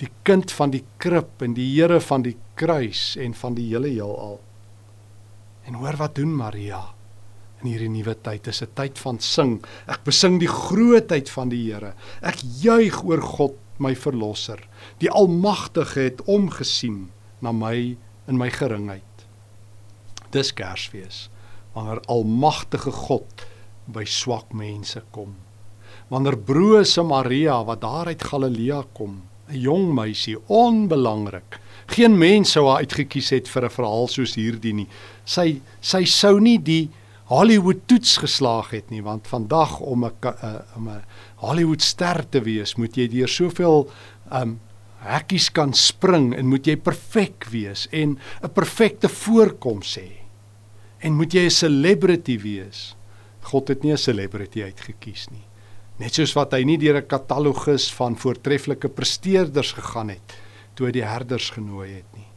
die 0.00 0.10
kind 0.28 0.52
van 0.52 0.72
die 0.74 0.84
krib 1.00 1.42
en 1.44 1.54
die 1.56 1.68
Here 1.72 2.00
van 2.04 2.22
die 2.26 2.36
kruis 2.58 3.14
en 3.20 3.34
van 3.34 3.56
die 3.56 3.68
hele 3.70 3.88
heelal. 3.88 4.40
En 5.66 5.80
hoor 5.80 5.96
wat 5.96 6.14
doen 6.18 6.34
Maria 6.36 6.82
in 7.62 7.70
hierdie 7.70 7.90
nuwe 7.90 8.14
tyd. 8.14 8.44
Dis 8.44 8.62
'n 8.62 8.74
tyd 8.74 8.98
van 8.98 9.18
sing. 9.18 9.64
Ek 9.88 10.04
besing 10.04 10.38
die 10.38 10.48
grootheid 10.48 11.30
van 11.30 11.48
die 11.48 11.72
Here. 11.72 11.94
Ek 12.22 12.36
juig 12.62 13.02
oor 13.04 13.20
God, 13.20 13.54
my 13.78 13.94
verlosser. 13.94 14.60
Die 14.98 15.10
Almagtige 15.10 16.00
het 16.00 16.22
omgesien 16.24 17.10
na 17.40 17.52
my 17.52 17.96
in 18.28 18.38
my 18.38 18.50
geringheid. 18.50 19.26
Dis 20.30 20.52
Kersfees 20.52 21.28
wanneer 21.74 22.00
Almagtige 22.08 22.90
God 22.90 23.46
by 23.86 24.04
swak 24.04 24.52
mense 24.52 25.02
kom. 25.12 25.36
Wanneer 26.08 26.36
brose 26.36 27.02
Maria 27.02 27.64
wat 27.64 27.80
daar 27.80 28.06
uit 28.06 28.22
Galilea 28.22 28.82
kom, 28.94 29.22
'n 29.48 29.60
jong 29.60 29.94
meisie, 29.94 30.36
onbelangrik. 30.46 31.60
Geen 31.86 32.18
mens 32.18 32.50
sou 32.52 32.66
haar 32.68 32.78
uitgekies 32.78 33.30
het 33.30 33.48
vir 33.48 33.64
'n 33.64 33.70
verhaal 33.70 34.08
soos 34.08 34.34
hierdie 34.34 34.74
nie. 34.74 34.88
Sy 35.24 35.60
sy 35.80 36.04
sou 36.04 36.40
nie 36.40 36.58
die 36.58 36.90
Hollywood 37.26 37.86
toets 37.86 38.16
geslaag 38.16 38.70
het 38.70 38.90
nie, 38.90 39.02
want 39.02 39.26
vandag 39.26 39.80
om 39.80 40.04
'n 40.04 40.12
uh, 40.22 40.60
om 40.76 40.88
'n 40.88 41.02
Hollywood 41.36 41.82
ster 41.82 42.24
te 42.28 42.40
wees, 42.40 42.76
moet 42.76 42.96
jy 42.96 43.08
deur 43.08 43.28
soveel 43.28 43.90
um 44.32 44.60
hekkies 44.98 45.50
kan 45.52 45.74
spring 45.74 46.34
en 46.34 46.46
moet 46.46 46.66
jy 46.66 46.76
perfek 46.76 47.46
wees 47.50 47.86
en 47.92 48.18
'n 48.42 48.52
perfekte 48.52 49.08
voorkoms 49.08 49.98
hê. 49.98 50.10
En 50.98 51.12
moet 51.12 51.32
jy 51.32 51.46
'n 51.46 51.50
celebrity 51.50 52.38
wees. 52.38 52.96
God 53.40 53.68
het 53.68 53.82
nie 53.82 53.92
'n 53.92 53.98
celebrity 53.98 54.62
uitgekies 54.62 55.28
nie. 55.30 55.44
Net 55.96 56.18
soos 56.18 56.34
wat 56.36 56.52
hy 56.52 56.60
nie 56.68 56.76
deur 56.76 56.98
'n 57.00 57.08
katalogus 57.08 57.88
van 57.96 58.16
voortreffelike 58.16 58.88
presteerders 58.88 59.72
gegaan 59.72 60.10
het 60.12 60.34
toe 60.74 60.86
hy 60.86 60.92
die 60.92 61.08
herders 61.08 61.50
genooi 61.50 61.88
het 61.88 62.10
nie. 62.12 62.28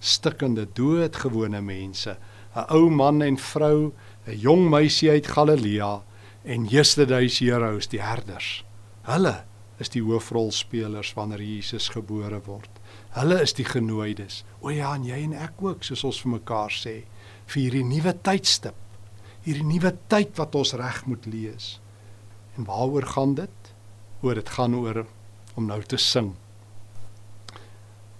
Stikkende 0.00 0.66
doodgewone 0.66 1.62
mense, 1.62 2.18
'n 2.54 2.66
ou 2.68 2.90
man 2.90 3.22
en 3.22 3.38
vrou, 3.38 3.92
'n 4.26 4.38
jong 4.38 4.68
meisie 4.68 5.10
uit 5.10 5.26
Galilea 5.26 6.02
en 6.44 6.66
yesterday's 6.66 7.38
heroes, 7.38 7.86
die 7.86 8.02
herders. 8.02 8.64
Hulle 9.02 9.44
is 9.78 9.88
die 9.88 10.02
hoofrolspelers 10.02 11.14
wanneer 11.14 11.40
Jesus 11.40 11.88
gebore 11.88 12.40
word. 12.44 12.70
Hulle 13.10 13.40
is 13.42 13.52
die 13.52 13.64
genooides. 13.64 14.44
O 14.60 14.68
ja, 14.70 14.94
en 14.94 15.04
jy 15.04 15.24
en 15.24 15.32
ek 15.32 15.62
ook, 15.62 15.84
soos 15.84 16.04
ons 16.04 16.20
vir 16.20 16.30
mekaar 16.30 16.70
sê, 16.70 17.04
vir 17.46 17.62
hierdie 17.62 17.84
nuwe 17.84 18.12
tydstip. 18.22 18.74
Hierdie 19.42 19.64
nuwe 19.64 19.96
tyd 20.08 20.36
wat 20.36 20.54
ons 20.54 20.74
reg 20.74 21.06
moet 21.06 21.26
lees. 21.26 21.80
En 22.56 22.64
waaroor 22.64 23.06
gaan 23.06 23.34
dit? 23.34 23.74
Oor 24.22 24.34
dit 24.34 24.48
gaan 24.48 24.74
oor 24.76 25.04
om 25.54 25.66
nou 25.66 25.82
te 25.82 25.96
sing. 25.96 26.34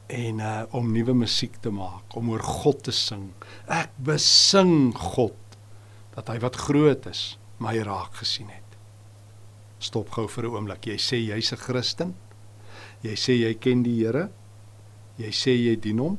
En 0.06 0.38
uh 0.38 0.62
om 0.70 0.92
nuwe 0.92 1.14
musiek 1.14 1.56
te 1.60 1.70
maak, 1.70 2.16
om 2.16 2.30
oor 2.30 2.42
God 2.42 2.82
te 2.84 2.92
sing. 2.92 3.30
Ek 3.66 3.94
besing 3.96 4.92
God 5.14 5.38
dat 6.14 6.28
hy 6.30 6.38
wat 6.42 6.58
groot 6.66 7.06
is, 7.10 7.38
my 7.58 7.78
raak 7.86 8.20
gesien 8.22 8.50
het. 8.52 8.76
Stop 9.78 10.10
gou 10.14 10.28
vir 10.28 10.44
'n 10.44 10.54
oomblik. 10.54 10.86
Jy 10.86 10.98
sê 10.98 11.16
jy's 11.16 11.52
'n 11.52 11.56
Christen. 11.56 12.14
Jy 13.02 13.14
sê 13.16 13.32
jy 13.38 13.54
ken 13.54 13.82
die 13.82 14.04
Here. 14.04 14.30
Jy 15.18 15.30
sê 15.30 15.52
jy 15.54 15.76
dien 15.76 15.98
hom. 15.98 16.18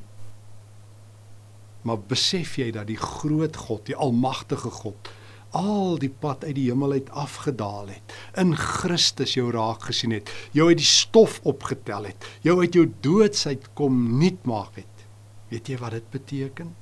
Maar 1.84 1.98
besef 1.98 2.58
jy 2.58 2.72
dat 2.72 2.88
die 2.88 2.98
groot 2.98 3.56
God, 3.56 3.86
die 3.86 3.96
almagtige 3.96 4.70
God, 4.70 5.10
al 5.56 5.96
die 6.02 6.12
pad 6.12 6.44
uit 6.44 6.56
die 6.58 6.68
hemel 6.68 6.98
uit 6.98 7.10
afgedaal 7.16 7.94
het, 7.94 8.16
in 8.42 8.54
Christus 8.60 9.36
jou 9.38 9.48
raak 9.56 9.88
gesien 9.90 10.16
het, 10.16 10.32
jou 10.56 10.68
uit 10.70 10.82
die 10.82 10.88
stof 10.88 11.40
opgetel 11.48 12.10
het, 12.10 12.28
jou 12.44 12.58
uit 12.62 12.76
jou 12.76 12.86
doodsheid 13.06 13.70
kom 13.78 14.18
nuut 14.20 14.42
maak 14.48 14.82
het. 14.82 15.06
Weet 15.52 15.72
jy 15.72 15.80
wat 15.80 15.96
dit 15.96 16.10
beteken? 16.12 16.74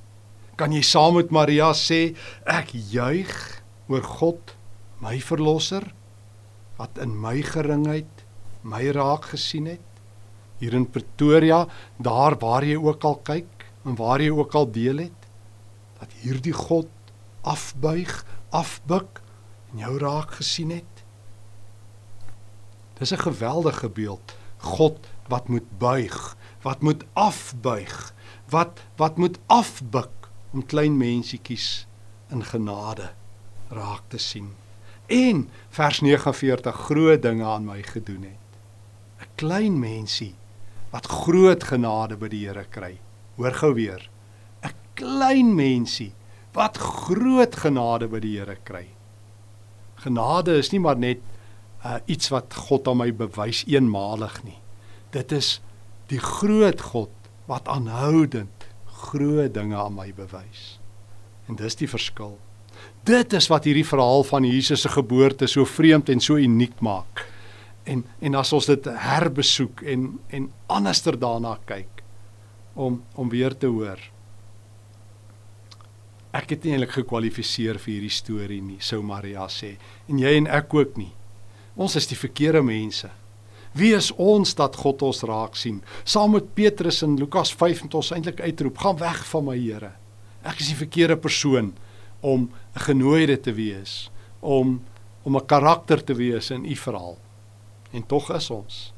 Kan 0.57 0.73
jy 0.73 0.83
saam 0.85 1.17
met 1.17 1.33
Maria 1.33 1.71
sê 1.77 2.13
ek 2.49 2.73
juig 2.73 3.33
oor 3.91 4.05
God, 4.19 4.55
my 5.03 5.17
verlosser 5.19 5.83
wat 6.77 6.97
in 7.01 7.13
my 7.19 7.39
geringheid 7.45 8.21
my 8.63 8.85
raak 8.95 9.33
gesien 9.33 9.67
het? 9.69 9.89
Hier 10.61 10.77
in 10.77 10.87
Pretoria, 10.87 11.65
daar 11.99 12.37
waar 12.39 12.63
jy 12.63 12.77
ook 12.79 13.03
al 13.03 13.17
kyk 13.27 13.65
en 13.83 13.97
waar 13.99 14.21
jy 14.23 14.31
ook 14.31 14.53
al 14.55 14.69
deel 14.71 15.03
het, 15.03 15.29
dat 15.99 16.13
hierdie 16.23 16.55
God 16.55 16.87
afbuig 17.43 18.21
afbuk 18.53 19.21
en 19.71 19.81
jou 19.81 19.97
raak 19.97 20.37
gesien 20.37 20.69
het. 20.69 21.03
Dis 22.99 23.11
'n 23.11 23.25
geweldige 23.25 23.89
beeld. 23.89 24.35
God 24.57 25.07
wat 25.27 25.47
moet 25.47 25.77
buig, 25.77 26.37
wat 26.61 26.81
moet 26.81 27.03
afbuig, 27.13 28.13
wat 28.49 28.79
wat 28.95 29.17
moet 29.17 29.39
afbuk 29.45 30.29
om 30.51 30.65
klein 30.65 30.97
mensietjies 30.97 31.87
in 32.29 32.43
genade 32.43 33.11
raak 33.69 34.03
te 34.07 34.17
sien. 34.17 34.53
En 35.05 35.49
vers 35.69 35.99
49 35.99 36.75
groot 36.75 37.21
dinge 37.21 37.45
aan 37.45 37.65
my 37.65 37.83
gedoen 37.83 38.23
het. 38.23 38.49
'n 39.19 39.29
Klein 39.35 39.79
mensie 39.79 40.35
wat 40.89 41.05
groot 41.05 41.63
genade 41.63 42.17
by 42.17 42.27
die 42.27 42.47
Here 42.47 42.65
kry. 42.69 42.99
Hoor 43.35 43.53
gou 43.53 43.73
weer. 43.73 44.09
'n 44.61 44.71
Klein 44.93 45.55
mensie 45.55 46.13
wat 46.53 46.77
groot 46.77 47.55
genade 47.57 48.09
by 48.11 48.21
die 48.23 48.35
Here 48.37 48.57
kry. 48.65 48.85
Genade 50.03 50.57
is 50.59 50.71
nie 50.73 50.81
maar 50.83 50.99
net 50.99 51.21
uh, 51.83 51.97
iets 52.05 52.29
wat 52.33 52.53
God 52.67 52.87
aan 52.87 53.01
my 53.01 53.09
bewys 53.15 53.63
eenmalig 53.69 54.37
nie. 54.45 54.59
Dit 55.13 55.33
is 55.35 55.57
die 56.11 56.21
groot 56.21 56.81
God 56.93 57.11
wat 57.49 57.67
aanhoudend 57.71 58.67
groot 59.03 59.53
dinge 59.53 59.77
aan 59.77 59.95
my 59.97 60.11
bewys. 60.15 60.77
En 61.49 61.57
dis 61.59 61.75
die 61.79 61.89
verskil. 61.89 62.37
Dit 63.07 63.33
is 63.35 63.49
wat 63.51 63.67
hierdie 63.67 63.87
verhaal 63.87 64.23
van 64.27 64.45
Jesus 64.47 64.85
se 64.85 64.91
geboorte 64.93 65.47
so 65.47 65.65
vreemd 65.67 66.09
en 66.09 66.23
so 66.23 66.39
uniek 66.39 66.79
maak. 66.81 67.25
En 67.83 68.05
en 68.23 68.39
as 68.39 68.53
ons 68.55 68.69
dit 68.69 68.87
herbesoek 68.87 69.83
en 69.83 70.07
en 70.31 70.49
anderster 70.71 71.17
daarna 71.19 71.57
kyk 71.67 72.03
om 72.73 73.01
om 73.19 73.29
weer 73.29 73.57
te 73.57 73.67
hoor 73.67 73.99
ek 76.33 76.55
het 76.55 76.63
nie 76.65 76.73
eintlik 76.73 76.95
gekwalifiseer 76.97 77.77
vir 77.77 77.93
hierdie 77.93 78.13
storie 78.13 78.61
nie, 78.61 78.79
sou 78.81 79.03
Maria 79.05 79.45
sê. 79.53 79.75
En 80.09 80.17
jy 80.19 80.33
en 80.39 80.47
ek 80.49 80.73
ook 80.73 80.97
nie. 80.97 81.11
Ons 81.77 81.95
is 81.99 82.09
die 82.09 82.17
verkeerde 82.17 82.63
mense. 82.65 83.09
Wie 83.73 83.93
is 83.97 84.11
ons 84.21 84.53
dat 84.57 84.75
God 84.77 85.01
ons 85.05 85.23
raak 85.25 85.57
sien? 85.57 85.79
Saam 86.05 86.35
met 86.35 86.51
Petrus 86.57 87.01
in 87.05 87.17
Lukas 87.17 87.53
5 87.57 87.85
het 87.87 87.97
ons 87.97 88.11
eintlik 88.13 88.41
uitroep: 88.41 88.77
"Gaan 88.77 88.97
weg 88.97 89.25
van 89.25 89.45
my 89.45 89.57
Here. 89.57 89.93
Ek 90.43 90.59
is 90.59 90.67
die 90.67 90.77
verkeerde 90.77 91.17
persoon 91.17 91.73
om 92.21 92.49
'n 92.75 92.79
genooide 92.79 93.37
te 93.41 93.53
wees, 93.53 94.11
om 94.41 94.81
om 95.23 95.37
'n 95.37 95.45
karakter 95.45 96.03
te 96.03 96.13
wees 96.13 96.51
in 96.51 96.65
u 96.65 96.75
verhaal." 96.75 97.17
En 97.91 98.05
tog 98.05 98.29
is 98.31 98.49
ons. 98.49 98.93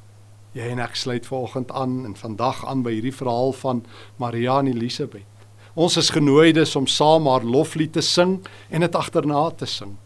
Jy 0.52 0.70
en 0.72 0.80
ek 0.80 0.96
sluit 0.96 1.26
vanoggend 1.26 1.72
aan 1.72 2.06
en 2.06 2.16
vandag 2.16 2.66
aan 2.66 2.82
by 2.82 2.92
hierdie 2.92 3.16
verhaal 3.16 3.52
van 3.54 3.86
Maria 4.18 4.60
en 4.60 4.68
Elisabet. 4.68 5.35
Ons 5.76 5.98
is 6.00 6.10
genooides 6.16 6.72
om 6.80 6.86
saam 6.88 7.26
haar 7.28 7.44
loflied 7.44 7.92
te 7.98 8.02
sing 8.02 8.38
en 8.72 8.84
dit 8.86 8.94
agterna 8.96 9.50
te 9.60 9.68
sing. 9.68 9.98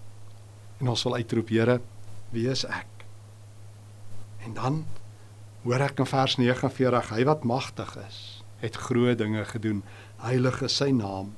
En 0.81 0.89
ons 0.89 1.03
wil 1.05 1.19
uitroep, 1.21 1.51
Here, 1.53 1.75
wie 2.33 2.47
is 2.49 2.63
ek? 2.65 3.05
En 4.45 4.55
dan 4.57 4.79
hoor 5.61 5.83
ek 5.85 6.01
in 6.01 6.09
vers 6.09 6.37
49, 6.41 7.11
hy 7.13 7.25
wat 7.27 7.45
magtig 7.45 7.91
is, 8.01 8.17
het 8.63 8.79
groot 8.87 9.19
dinge 9.19 9.43
gedoen. 9.45 9.83
Heilig 10.23 10.63
is 10.65 10.79
sy 10.81 10.89
naam. 10.95 11.35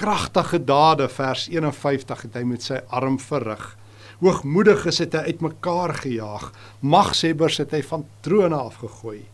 Kragtige 0.00 0.62
dade 0.64 1.10
vers 1.12 1.44
51 1.52 2.24
het 2.28 2.40
hy 2.40 2.44
met 2.48 2.64
sy 2.64 2.80
arm 2.88 3.18
verrig. 3.20 3.74
Hoogmoedig 4.22 4.86
is 4.88 5.02
dit 5.04 5.14
uitmekaar 5.14 5.98
gejaag. 6.00 6.48
Magshebbers 6.80 7.60
het 7.60 7.76
hy 7.76 7.82
van 7.84 8.08
trone 8.24 8.56
afgegooi 8.56 9.26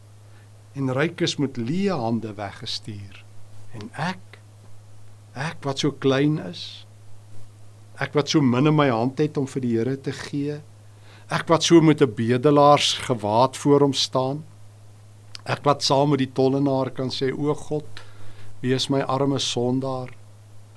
en 0.73 0.89
rykes 0.97 1.37
met 1.37 1.59
leë 1.61 1.95
hande 2.01 2.33
weggestuur. 2.35 3.23
En 3.77 3.91
ek 4.01 4.32
Ek 5.33 5.63
wat 5.65 5.81
so 5.81 5.93
klein 5.97 6.37
is. 6.45 6.85
Ek 8.01 8.13
wat 8.17 8.29
so 8.29 8.41
min 8.45 8.69
in 8.69 8.77
my 8.77 8.89
hand 8.93 9.21
het 9.23 9.39
om 9.41 9.47
vir 9.49 9.65
die 9.65 9.73
Here 9.79 9.97
te 9.97 10.13
gee. 10.13 10.61
Ek 11.33 11.49
wat 11.49 11.65
so 11.65 11.81
met 11.81 12.03
'n 12.03 12.15
bedelaars 12.15 12.95
gewaad 13.09 13.57
voor 13.57 13.81
hom 13.81 13.93
staan. 13.93 14.45
Ek 15.45 15.65
wat 15.65 15.83
saam 15.83 16.11
met 16.11 16.19
die 16.19 16.33
tollenaar 16.33 16.91
kan 16.91 17.09
sê 17.11 17.33
o 17.33 17.55
God, 17.55 17.87
wees 18.61 18.89
my 18.89 19.01
arme 19.01 19.39
sondaar 19.39 20.11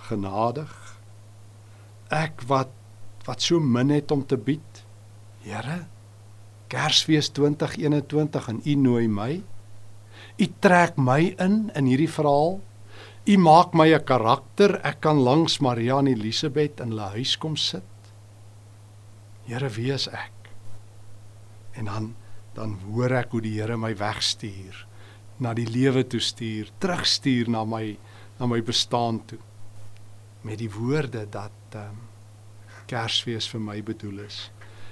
genadig. 0.09 0.71
Ek 2.09 2.41
wat 2.47 2.69
wat 3.25 3.41
so 3.41 3.59
min 3.59 3.89
het 3.89 4.11
om 4.11 4.25
te 4.25 4.37
bied. 4.37 4.85
Here, 5.41 5.87
Kersfees 6.67 7.29
2021 7.29 8.47
en 8.47 8.61
U 8.65 8.75
nooi 8.75 9.07
my. 9.07 9.43
U 10.37 10.47
trek 10.59 10.97
my 10.97 11.35
in 11.39 11.71
in 11.75 11.85
hierdie 11.85 12.09
verhaal 12.09 12.61
U 13.25 13.38
maak 13.41 13.73
my 13.73 13.89
'n 13.89 14.03
karakter. 14.05 14.77
Ek 14.85 14.99
kan 15.01 15.17
langs 15.17 15.57
Maria 15.59 15.97
en 15.97 16.07
Elisabet 16.07 16.79
in 16.79 16.91
hulle 16.93 17.09
huis 17.17 17.38
kom 17.38 17.55
sit. 17.55 18.11
Here, 19.47 19.69
wie 19.69 19.91
is 19.93 20.07
ek? 20.07 20.49
En 21.73 21.85
dan 21.85 22.15
dan 22.53 22.77
hoor 22.85 23.11
ek 23.11 23.31
hoe 23.31 23.41
die 23.41 23.59
Here 23.59 23.77
my 23.77 23.95
wegstuur, 23.97 24.85
na 25.39 25.53
die 25.53 25.65
lewe 25.65 26.03
toe 26.07 26.19
stuur, 26.19 26.69
terugstuur 26.77 27.49
na 27.49 27.65
my 27.65 27.97
na 28.39 28.45
my 28.45 28.61
bestaan 28.61 29.25
toe. 29.25 29.39
Met 30.41 30.59
die 30.59 30.69
woorde 30.69 31.25
dat 31.29 31.51
ehm 31.73 31.89
um, 31.89 31.97
Kersfees 32.85 33.49
vir 33.49 33.59
my 33.59 33.83
bedoel 33.83 34.19
is. 34.19 34.51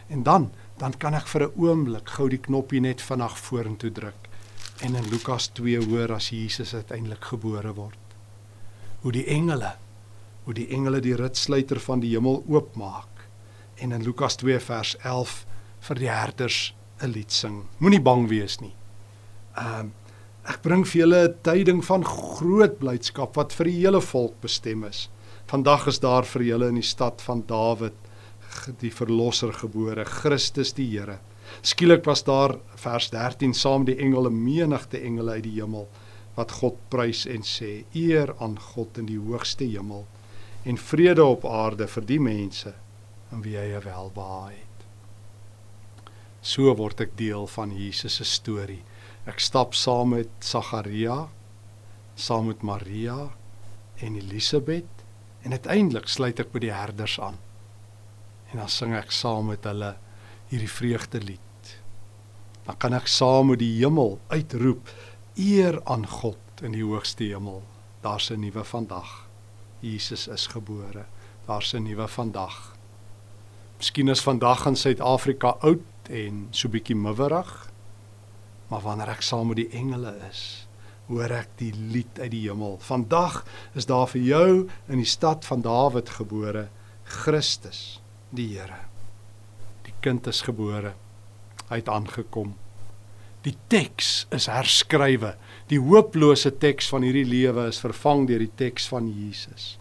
En 0.09 0.23
dan, 0.23 0.51
dan 0.77 0.97
kan 0.97 1.13
ek 1.13 1.27
vir 1.27 1.43
'n 1.43 1.53
oomblik 1.55 2.09
gou 2.09 2.29
die 2.29 2.41
knoppie 2.41 2.81
net 2.81 3.01
vinnig 3.01 3.37
vorentoe 3.37 3.91
druk. 3.91 4.29
En 4.81 4.95
in 4.95 5.09
Lukas 5.09 5.47
2 5.47 5.85
hoor 5.85 6.13
as 6.13 6.29
Jesus 6.29 6.73
uiteindelik 6.73 7.23
gebore 7.25 7.73
word. 7.73 8.02
Hoe 9.03 9.11
die 9.11 9.25
engele, 9.27 9.73
hoe 10.45 10.53
die 10.55 10.69
engele 10.71 11.01
die 11.03 11.15
ritsluiter 11.19 11.79
van 11.83 11.99
die 12.03 12.13
hemel 12.15 12.43
oopmaak. 12.47 13.27
En 13.83 13.91
in 13.91 14.03
Lukas 14.03 14.37
2 14.39 14.59
vers 14.63 14.95
11 15.03 15.43
vir 15.87 15.99
die 15.99 16.09
herders 16.09 16.73
'n 17.01 17.11
lied 17.11 17.31
sing. 17.31 17.65
Moenie 17.79 18.01
bang 18.01 18.29
wees 18.29 18.59
nie. 18.61 18.73
Ehm 19.57 19.79
um, 19.79 19.91
ek 20.43 20.61
bring 20.61 20.83
vir 20.87 20.99
julle 21.01 21.19
'n 21.27 21.35
tyding 21.43 21.83
van 21.85 22.03
groot 22.03 22.79
blydskap 22.79 23.35
wat 23.35 23.53
vir 23.53 23.65
die 23.65 23.79
hele 23.83 24.01
volk 24.01 24.39
bestem 24.41 24.83
is. 24.83 25.09
Vandag 25.47 25.87
is 25.87 25.99
daar 25.99 26.23
vir 26.23 26.43
julle 26.43 26.67
in 26.67 26.75
die 26.75 26.89
stad 26.93 27.21
van 27.21 27.43
Dawid 27.47 27.93
die 28.79 28.91
verlosser 28.91 29.53
gebore, 29.53 30.05
Christus 30.05 30.73
die 30.73 30.87
Here. 30.87 31.19
Skielik 31.61 32.05
was 32.05 32.23
daar 32.23 32.57
vers 32.75 33.09
13 33.09 33.53
saam 33.53 33.85
die 33.85 33.97
engele 33.97 34.29
menigte 34.29 34.99
engele 34.99 35.31
uit 35.31 35.43
die 35.43 35.61
hemel 35.61 35.87
wat 36.35 36.51
God 36.59 36.79
prys 36.89 37.25
en 37.29 37.45
sê: 37.45 37.83
Eer 37.93 38.33
aan 38.39 38.57
God 38.73 38.97
in 38.97 39.09
die 39.09 39.19
hoogste 39.19 39.65
hemel 39.65 40.05
en 40.63 40.79
vrede 40.79 41.23
op 41.23 41.45
aarde 41.45 41.87
vir 41.87 42.05
die 42.07 42.19
mense 42.19 42.73
aan 43.31 43.43
wie 43.43 43.57
hy 43.59 43.79
welbehaag 43.83 44.53
het. 44.55 44.85
So 46.41 46.73
word 46.75 47.01
ek 47.03 47.17
deel 47.19 47.47
van 47.47 47.71
Jesus 47.75 48.19
se 48.19 48.27
storie. 48.27 48.81
Ek 49.27 49.39
stap 49.39 49.75
saam 49.75 50.15
met 50.15 50.31
Sagaria, 50.43 51.27
saam 52.15 52.49
met 52.51 52.63
Maria 52.63 53.31
en 54.03 54.19
Elisabet 54.19 55.03
en 55.43 55.55
uiteindelik 55.55 56.07
sluit 56.11 56.39
ek 56.39 56.51
by 56.51 56.65
die 56.65 56.75
herders 56.75 57.19
aan 57.19 57.39
en 58.53 58.61
dan 58.61 58.69
sing 58.69 58.93
ek 58.93 59.11
saam 59.11 59.47
met 59.49 59.65
hulle 59.65 59.95
hierdie 60.51 60.69
vreugdelied. 60.69 61.71
Dan 62.67 62.77
kan 62.79 62.93
ek 62.93 63.09
saam 63.09 63.49
met 63.49 63.59
die 63.63 63.71
hemel 63.79 64.19
uitroep 64.29 64.91
eer 65.35 65.79
aan 65.83 66.07
God 66.07 66.37
in 66.61 66.71
die 66.71 66.83
hoogste 66.83 67.23
hemel. 67.23 67.63
Daar's 68.01 68.29
'n 68.29 68.39
nuwe 68.39 68.63
vandag. 68.63 69.27
Jesus 69.79 70.27
is 70.27 70.47
gebore. 70.47 71.05
Daar's 71.45 71.73
'n 71.73 71.83
nuwe 71.83 72.07
vandag. 72.07 72.75
Miskien 73.77 74.07
is 74.07 74.21
vandag 74.21 74.65
in 74.65 74.75
Suid-Afrika 74.75 75.47
oud 75.59 75.81
en 76.09 76.47
so 76.51 76.69
bietjie 76.69 76.95
miwerig. 76.95 77.71
Maar 78.67 78.81
wanneer 78.81 79.09
ek 79.09 79.21
saam 79.21 79.47
met 79.47 79.55
die 79.55 79.69
engele 79.69 80.15
is, 80.29 80.67
hoor 81.07 81.31
ek 81.31 81.49
die 81.55 81.73
lied 81.73 82.19
uit 82.19 82.31
die 82.31 82.49
hemel. 82.49 82.77
Vandag 82.79 83.45
is 83.73 83.85
daar 83.85 84.07
vir 84.07 84.21
jou 84.21 84.69
in 84.87 84.97
die 84.97 85.05
stad 85.05 85.45
van 85.45 85.61
Dawid 85.61 86.09
gebore 86.09 86.69
Christus 87.03 88.01
die 88.29 88.47
Here. 88.57 88.79
Die 89.83 89.93
kind 89.99 90.27
is 90.27 90.41
gebore. 90.41 90.93
Hy 91.69 91.75
het 91.75 91.89
aangekom. 91.89 92.55
Die 93.43 93.55
teks 93.67 94.25
is 94.31 94.47
herskrywe. 94.47 95.33
Die 95.71 95.79
hooplose 95.79 96.53
teks 96.59 96.87
van 96.91 97.03
hierdie 97.03 97.27
lewe 97.27 97.67
is 97.67 97.81
vervang 97.83 98.27
deur 98.29 98.39
die 98.43 98.51
teks 98.59 98.87
van 98.91 99.09
Jesus. 99.11 99.77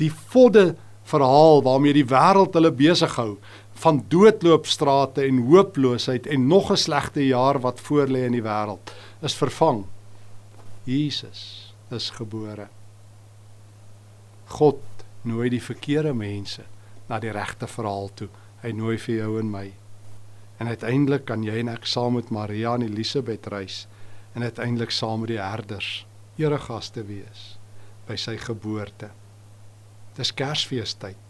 Die 0.00 0.10
vodde 0.12 0.74
verhaal 1.08 1.62
waarmee 1.64 1.96
die 1.96 2.08
wêreld 2.08 2.56
hulle 2.58 2.72
besig 2.74 3.14
hou 3.16 3.38
van 3.78 4.02
doodloopstrate 4.10 5.22
en 5.24 5.44
hooploosheid 5.48 6.26
en 6.26 6.48
nog 6.50 6.70
'n 6.72 6.76
slegte 6.76 7.26
jaar 7.26 7.60
wat 7.60 7.80
voorlê 7.80 8.26
in 8.26 8.32
die 8.32 8.42
wêreld 8.42 8.92
is 9.22 9.34
vervang. 9.34 9.86
Jesus 10.84 11.72
is 11.90 12.10
gebore. 12.10 12.68
God 14.46 14.80
nooi 15.22 15.48
die 15.48 15.62
verkeerde 15.62 16.14
mense 16.14 16.62
na 17.08 17.18
die 17.18 17.30
regte 17.30 17.66
verhaal 17.66 18.10
toe. 18.14 18.28
Hy 18.62 18.72
nooi 18.72 18.98
vir 18.98 19.14
jou 19.14 19.38
en 19.38 19.50
my. 19.50 19.72
En 20.58 20.66
uiteindelik 20.66 21.24
kan 21.24 21.42
jy 21.46 21.60
en 21.60 21.68
ek 21.68 21.86
saam 21.86 22.18
met 22.18 22.30
Maria 22.34 22.74
en 22.74 22.82
Elisabet 22.82 23.46
reis 23.46 23.86
en 24.34 24.42
uiteindelik 24.42 24.90
saam 24.90 25.20
met 25.20 25.28
die 25.28 25.42
herders 25.42 26.06
eregaste 26.38 27.04
wees 27.06 27.58
by 28.08 28.16
sy 28.16 28.36
geboorte. 28.40 29.10
Dis 30.16 30.32
Kersfeestyd. 30.34 31.24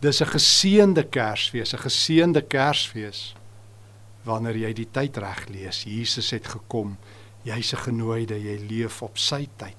Dis 0.00 0.20
'n 0.22 0.32
geseënde 0.32 1.04
Kersfees, 1.04 1.74
'n 1.74 1.84
geseënde 1.84 2.42
Kersfees. 2.42 3.34
Wanneer 4.24 4.56
jy 4.56 4.72
die 4.72 4.88
tyd 4.90 5.16
reg 5.16 5.48
lees, 5.48 5.84
Jesus 5.84 6.30
het 6.30 6.46
gekom. 6.46 6.96
Jy's 7.44 7.72
'n 7.72 7.76
genooide, 7.76 8.34
jy 8.34 8.58
leef 8.68 9.02
op 9.02 9.18
sy 9.18 9.48
tyd. 9.56 9.76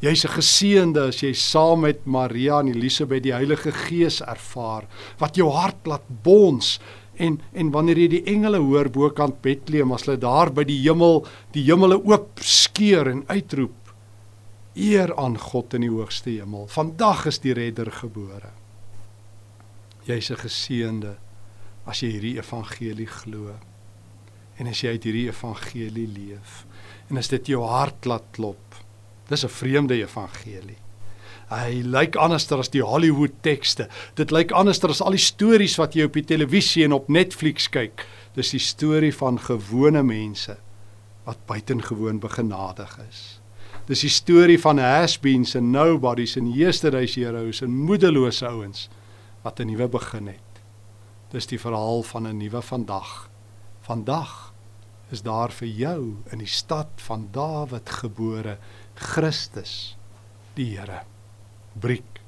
Jy's 0.00 0.24
'n 0.24 0.30
geseënde 0.30 1.08
as 1.08 1.20
jy 1.20 1.32
saam 1.32 1.80
met 1.80 2.06
Maria 2.06 2.60
en 2.60 2.68
Elisabet 2.68 3.22
die 3.22 3.32
Heilige 3.32 3.72
Gees 3.72 4.20
ervaar 4.20 4.86
wat 5.18 5.36
jou 5.36 5.50
hart 5.50 5.86
laat 5.86 6.06
bons 6.22 6.78
en 7.18 7.40
en 7.52 7.70
wanneer 7.74 7.98
jy 7.98 8.08
die 8.16 8.24
engele 8.32 8.60
hoor 8.62 8.90
bokant 8.94 9.40
Bethlehem 9.42 9.92
as 9.92 10.06
hulle 10.06 10.20
daar 10.22 10.52
by 10.54 10.64
die 10.68 10.78
hemel 10.84 11.24
die 11.54 11.64
hemele 11.66 11.98
oop 11.98 12.42
skeur 12.42 13.10
en 13.10 13.24
uitroep 13.28 13.92
eer 14.78 15.14
aan 15.18 15.38
God 15.38 15.74
in 15.74 15.82
die 15.82 15.90
hoogste 15.90 16.30
hemel. 16.30 16.68
Vandag 16.70 17.26
is 17.26 17.40
die 17.42 17.54
redder 17.56 17.90
gebore. 17.90 18.52
Jy's 20.06 20.30
'n 20.30 20.42
geseënde 20.44 21.16
as 21.86 22.00
jy 22.02 22.12
hierdie 22.12 22.38
evangelie 22.38 23.06
glo 23.06 23.58
en 24.58 24.66
as 24.66 24.82
jy 24.82 24.90
uit 24.90 25.04
hierdie 25.04 25.28
evangelie 25.28 26.06
leef. 26.06 26.66
En 27.10 27.16
as 27.18 27.28
dit 27.28 27.46
jou 27.46 27.62
hart 27.62 28.06
laat 28.06 28.24
klop 28.32 28.68
Dis 29.28 29.44
'n 29.44 29.48
vreemde 29.48 29.94
evangelie. 29.94 30.76
Hy 31.48 31.80
lyk 31.80 32.16
anderster 32.20 32.60
as 32.60 32.68
die 32.68 32.84
Hollywood 32.84 33.38
tekste. 33.42 33.88
Dit 34.20 34.32
lyk 34.34 34.52
anderster 34.52 34.92
as 34.92 35.00
al 35.00 35.16
die 35.16 35.22
stories 35.22 35.78
wat 35.80 35.96
jy 35.96 36.04
op 36.04 36.16
die 36.18 36.26
televisie 36.28 36.84
en 36.84 36.92
op 36.92 37.08
Netflix 37.08 37.70
kyk. 37.72 38.04
Dis 38.36 38.52
die 38.52 38.60
storie 38.62 39.14
van 39.16 39.40
gewone 39.40 40.02
mense 40.04 40.58
wat 41.24 41.40
buitengewoon 41.48 42.20
begenadig 42.20 42.98
is. 43.08 43.40
Dis 43.88 44.04
die 44.04 44.12
storie 44.12 44.58
van 44.60 44.80
has-beens 44.80 45.54
en 45.56 45.70
nobodies 45.72 46.36
en 46.36 46.50
yesterday's 46.52 47.16
heroes 47.16 47.62
en 47.64 47.72
moedelose 47.72 48.44
ouens 48.48 48.88
wat 49.42 49.60
'n 49.60 49.72
nuwe 49.72 49.88
begin 49.88 50.26
het. 50.26 50.62
Dis 51.32 51.46
die 51.46 51.60
verhaal 51.60 52.02
van 52.02 52.26
'n 52.26 52.36
nuwe 52.36 52.62
vandag. 52.62 53.30
Vandag 53.80 54.52
is 55.10 55.22
daar 55.22 55.50
vir 55.50 55.68
jou 55.68 56.16
in 56.32 56.38
die 56.38 56.46
stad 56.46 56.88
van 56.96 57.28
Dawid 57.32 57.90
gebore 57.90 58.58
Christus 58.94 59.96
die 60.54 60.76
Here. 60.76 61.17
Briek. 61.74 62.20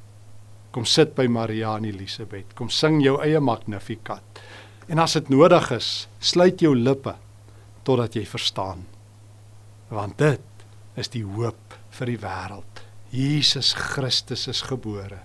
Kom 0.70 0.87
sit 0.87 1.14
by 1.16 1.26
Maria 1.26 1.76
en 1.79 1.88
Elisabet. 1.88 2.55
Kom 2.55 2.70
sing 2.70 3.00
jou 3.03 3.16
eie 3.22 3.40
Magnificat. 3.40 4.42
En 4.90 4.98
as 5.03 5.16
dit 5.18 5.31
nodig 5.33 5.70
is, 5.74 6.09
sluit 6.18 6.62
jou 6.62 6.74
lippe 6.76 7.14
totdat 7.87 8.16
jy 8.18 8.24
verstaan. 8.29 8.85
Want 9.90 10.18
dit 10.18 10.66
is 11.00 11.11
die 11.11 11.24
hoop 11.26 11.79
vir 11.96 12.12
die 12.12 12.20
wêreld. 12.22 12.85
Jesus 13.11 13.72
Christus 13.74 14.46
is 14.50 14.62
gebore. 14.68 15.24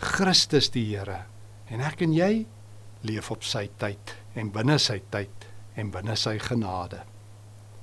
Christus 0.00 0.70
die 0.72 0.86
Here. 0.94 1.26
En 1.68 1.82
ek 1.84 2.00
en 2.06 2.14
jy 2.16 2.46
leef 3.04 3.30
op 3.32 3.44
sy 3.44 3.66
tyd 3.80 4.14
en 4.38 4.52
binne 4.52 4.78
sy 4.80 5.00
tyd 5.12 5.48
en 5.76 5.92
binne 5.92 6.16
sy 6.16 6.38
genade. 6.40 7.02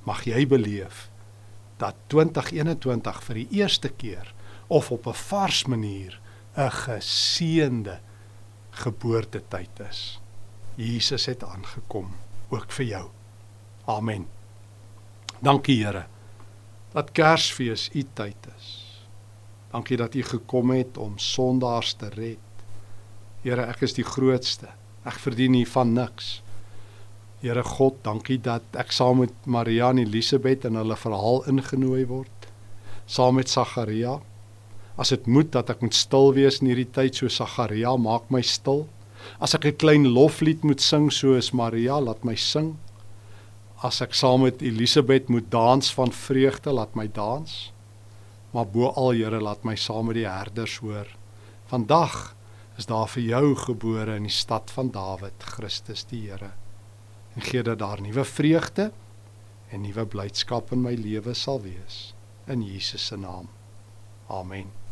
Mag 0.07 0.25
jy 0.25 0.45
beleef 0.49 1.07
dat 1.77 1.97
2021 2.09 3.21
vir 3.27 3.39
die 3.41 3.61
eerste 3.61 3.91
keer 3.93 4.33
of 4.67 4.91
op 4.91 5.07
'n 5.07 5.13
vars 5.13 5.65
manier 5.65 6.19
'n 6.55 6.71
geseënde 6.71 7.99
geboortetyd 8.69 9.79
is. 9.89 10.19
Jesus 10.75 11.25
het 11.25 11.43
aangekom 11.43 12.15
ook 12.49 12.71
vir 12.71 12.85
jou. 12.85 13.09
Amen. 13.85 14.27
Dankie 15.39 15.85
Here 15.85 16.05
dat 16.97 17.11
Kersfees 17.11 17.89
u 17.93 18.03
tyd 18.13 18.47
is. 18.57 18.67
Dankie 19.71 19.97
dat 19.97 20.15
u 20.15 20.23
gekom 20.23 20.71
het 20.71 20.97
om 20.97 21.17
sondaars 21.17 21.93
te 21.93 22.09
red. 22.09 22.41
Here, 23.43 23.67
ek 23.67 23.83
is 23.85 23.93
die 23.93 24.05
grootste. 24.07 24.71
Ek 25.07 25.19
verdien 25.21 25.53
nie 25.53 25.67
van 25.67 25.93
niks. 25.93 26.39
Here 27.43 27.63
God, 27.63 27.99
dankie 28.07 28.39
dat 28.41 28.79
ek 28.79 28.95
saam 28.95 29.21
met 29.21 29.45
Maria 29.45 29.91
en 29.93 30.01
Elisabet 30.01 30.65
in 30.65 30.79
hulle 30.79 30.97
verhaal 30.97 31.43
ingenooi 31.51 32.07
word. 32.09 32.49
Saam 33.05 33.37
met 33.37 33.51
Sagaria. 33.51 34.17
As 34.97 35.13
dit 35.13 35.27
moet 35.29 35.51
dat 35.53 35.69
ek 35.69 35.83
moet 35.85 35.95
stil 35.95 36.33
wees 36.33 36.59
in 36.61 36.71
hierdie 36.71 36.89
tyd 36.89 37.15
so 37.19 37.29
Sagaria, 37.29 37.93
maak 37.97 38.31
my 38.33 38.41
stil. 38.41 38.87
As 39.39 39.53
ek 39.53 39.65
'n 39.65 39.77
klein 39.77 40.05
loflied 40.07 40.63
moet 40.63 40.81
sing 40.81 41.11
soos 41.11 41.53
Maria, 41.53 41.99
laat 41.99 42.23
my 42.23 42.35
sing. 42.35 42.77
As 43.83 44.01
ek 44.01 44.13
saam 44.13 44.41
met 44.41 44.61
Elisabet 44.61 45.29
moet 45.29 45.51
dans 45.51 45.93
van 45.93 46.11
vreugde, 46.11 46.73
laat 46.73 46.95
my 46.95 47.07
dans. 47.07 47.71
Maar 48.53 48.65
bo 48.65 48.89
al 48.89 49.11
Here, 49.11 49.39
laat 49.41 49.63
my 49.63 49.75
saam 49.75 50.07
met 50.07 50.15
die 50.15 50.27
herders 50.27 50.77
hoor. 50.77 51.07
Vandag 51.67 52.35
is 52.77 52.85
daar 52.85 53.07
vir 53.07 53.23
jou 53.23 53.55
gebore 53.55 54.15
in 54.15 54.23
die 54.23 54.31
stad 54.31 54.71
van 54.71 54.89
Dawid, 54.91 55.43
Christus 55.43 56.05
die 56.05 56.29
Here 56.29 56.53
en 57.37 57.43
gee 57.43 57.61
dat 57.61 57.79
daar 57.79 58.01
nuwe 58.01 58.25
vreugde 58.25 58.91
en 59.69 59.81
nuwe 59.81 60.05
blydskap 60.05 60.71
in 60.71 60.81
my 60.81 60.95
lewe 60.97 61.33
sal 61.33 61.61
wees 61.61 62.15
in 62.47 62.63
Jesus 62.65 63.05
se 63.05 63.17
naam. 63.17 63.49
Amen. 64.27 64.86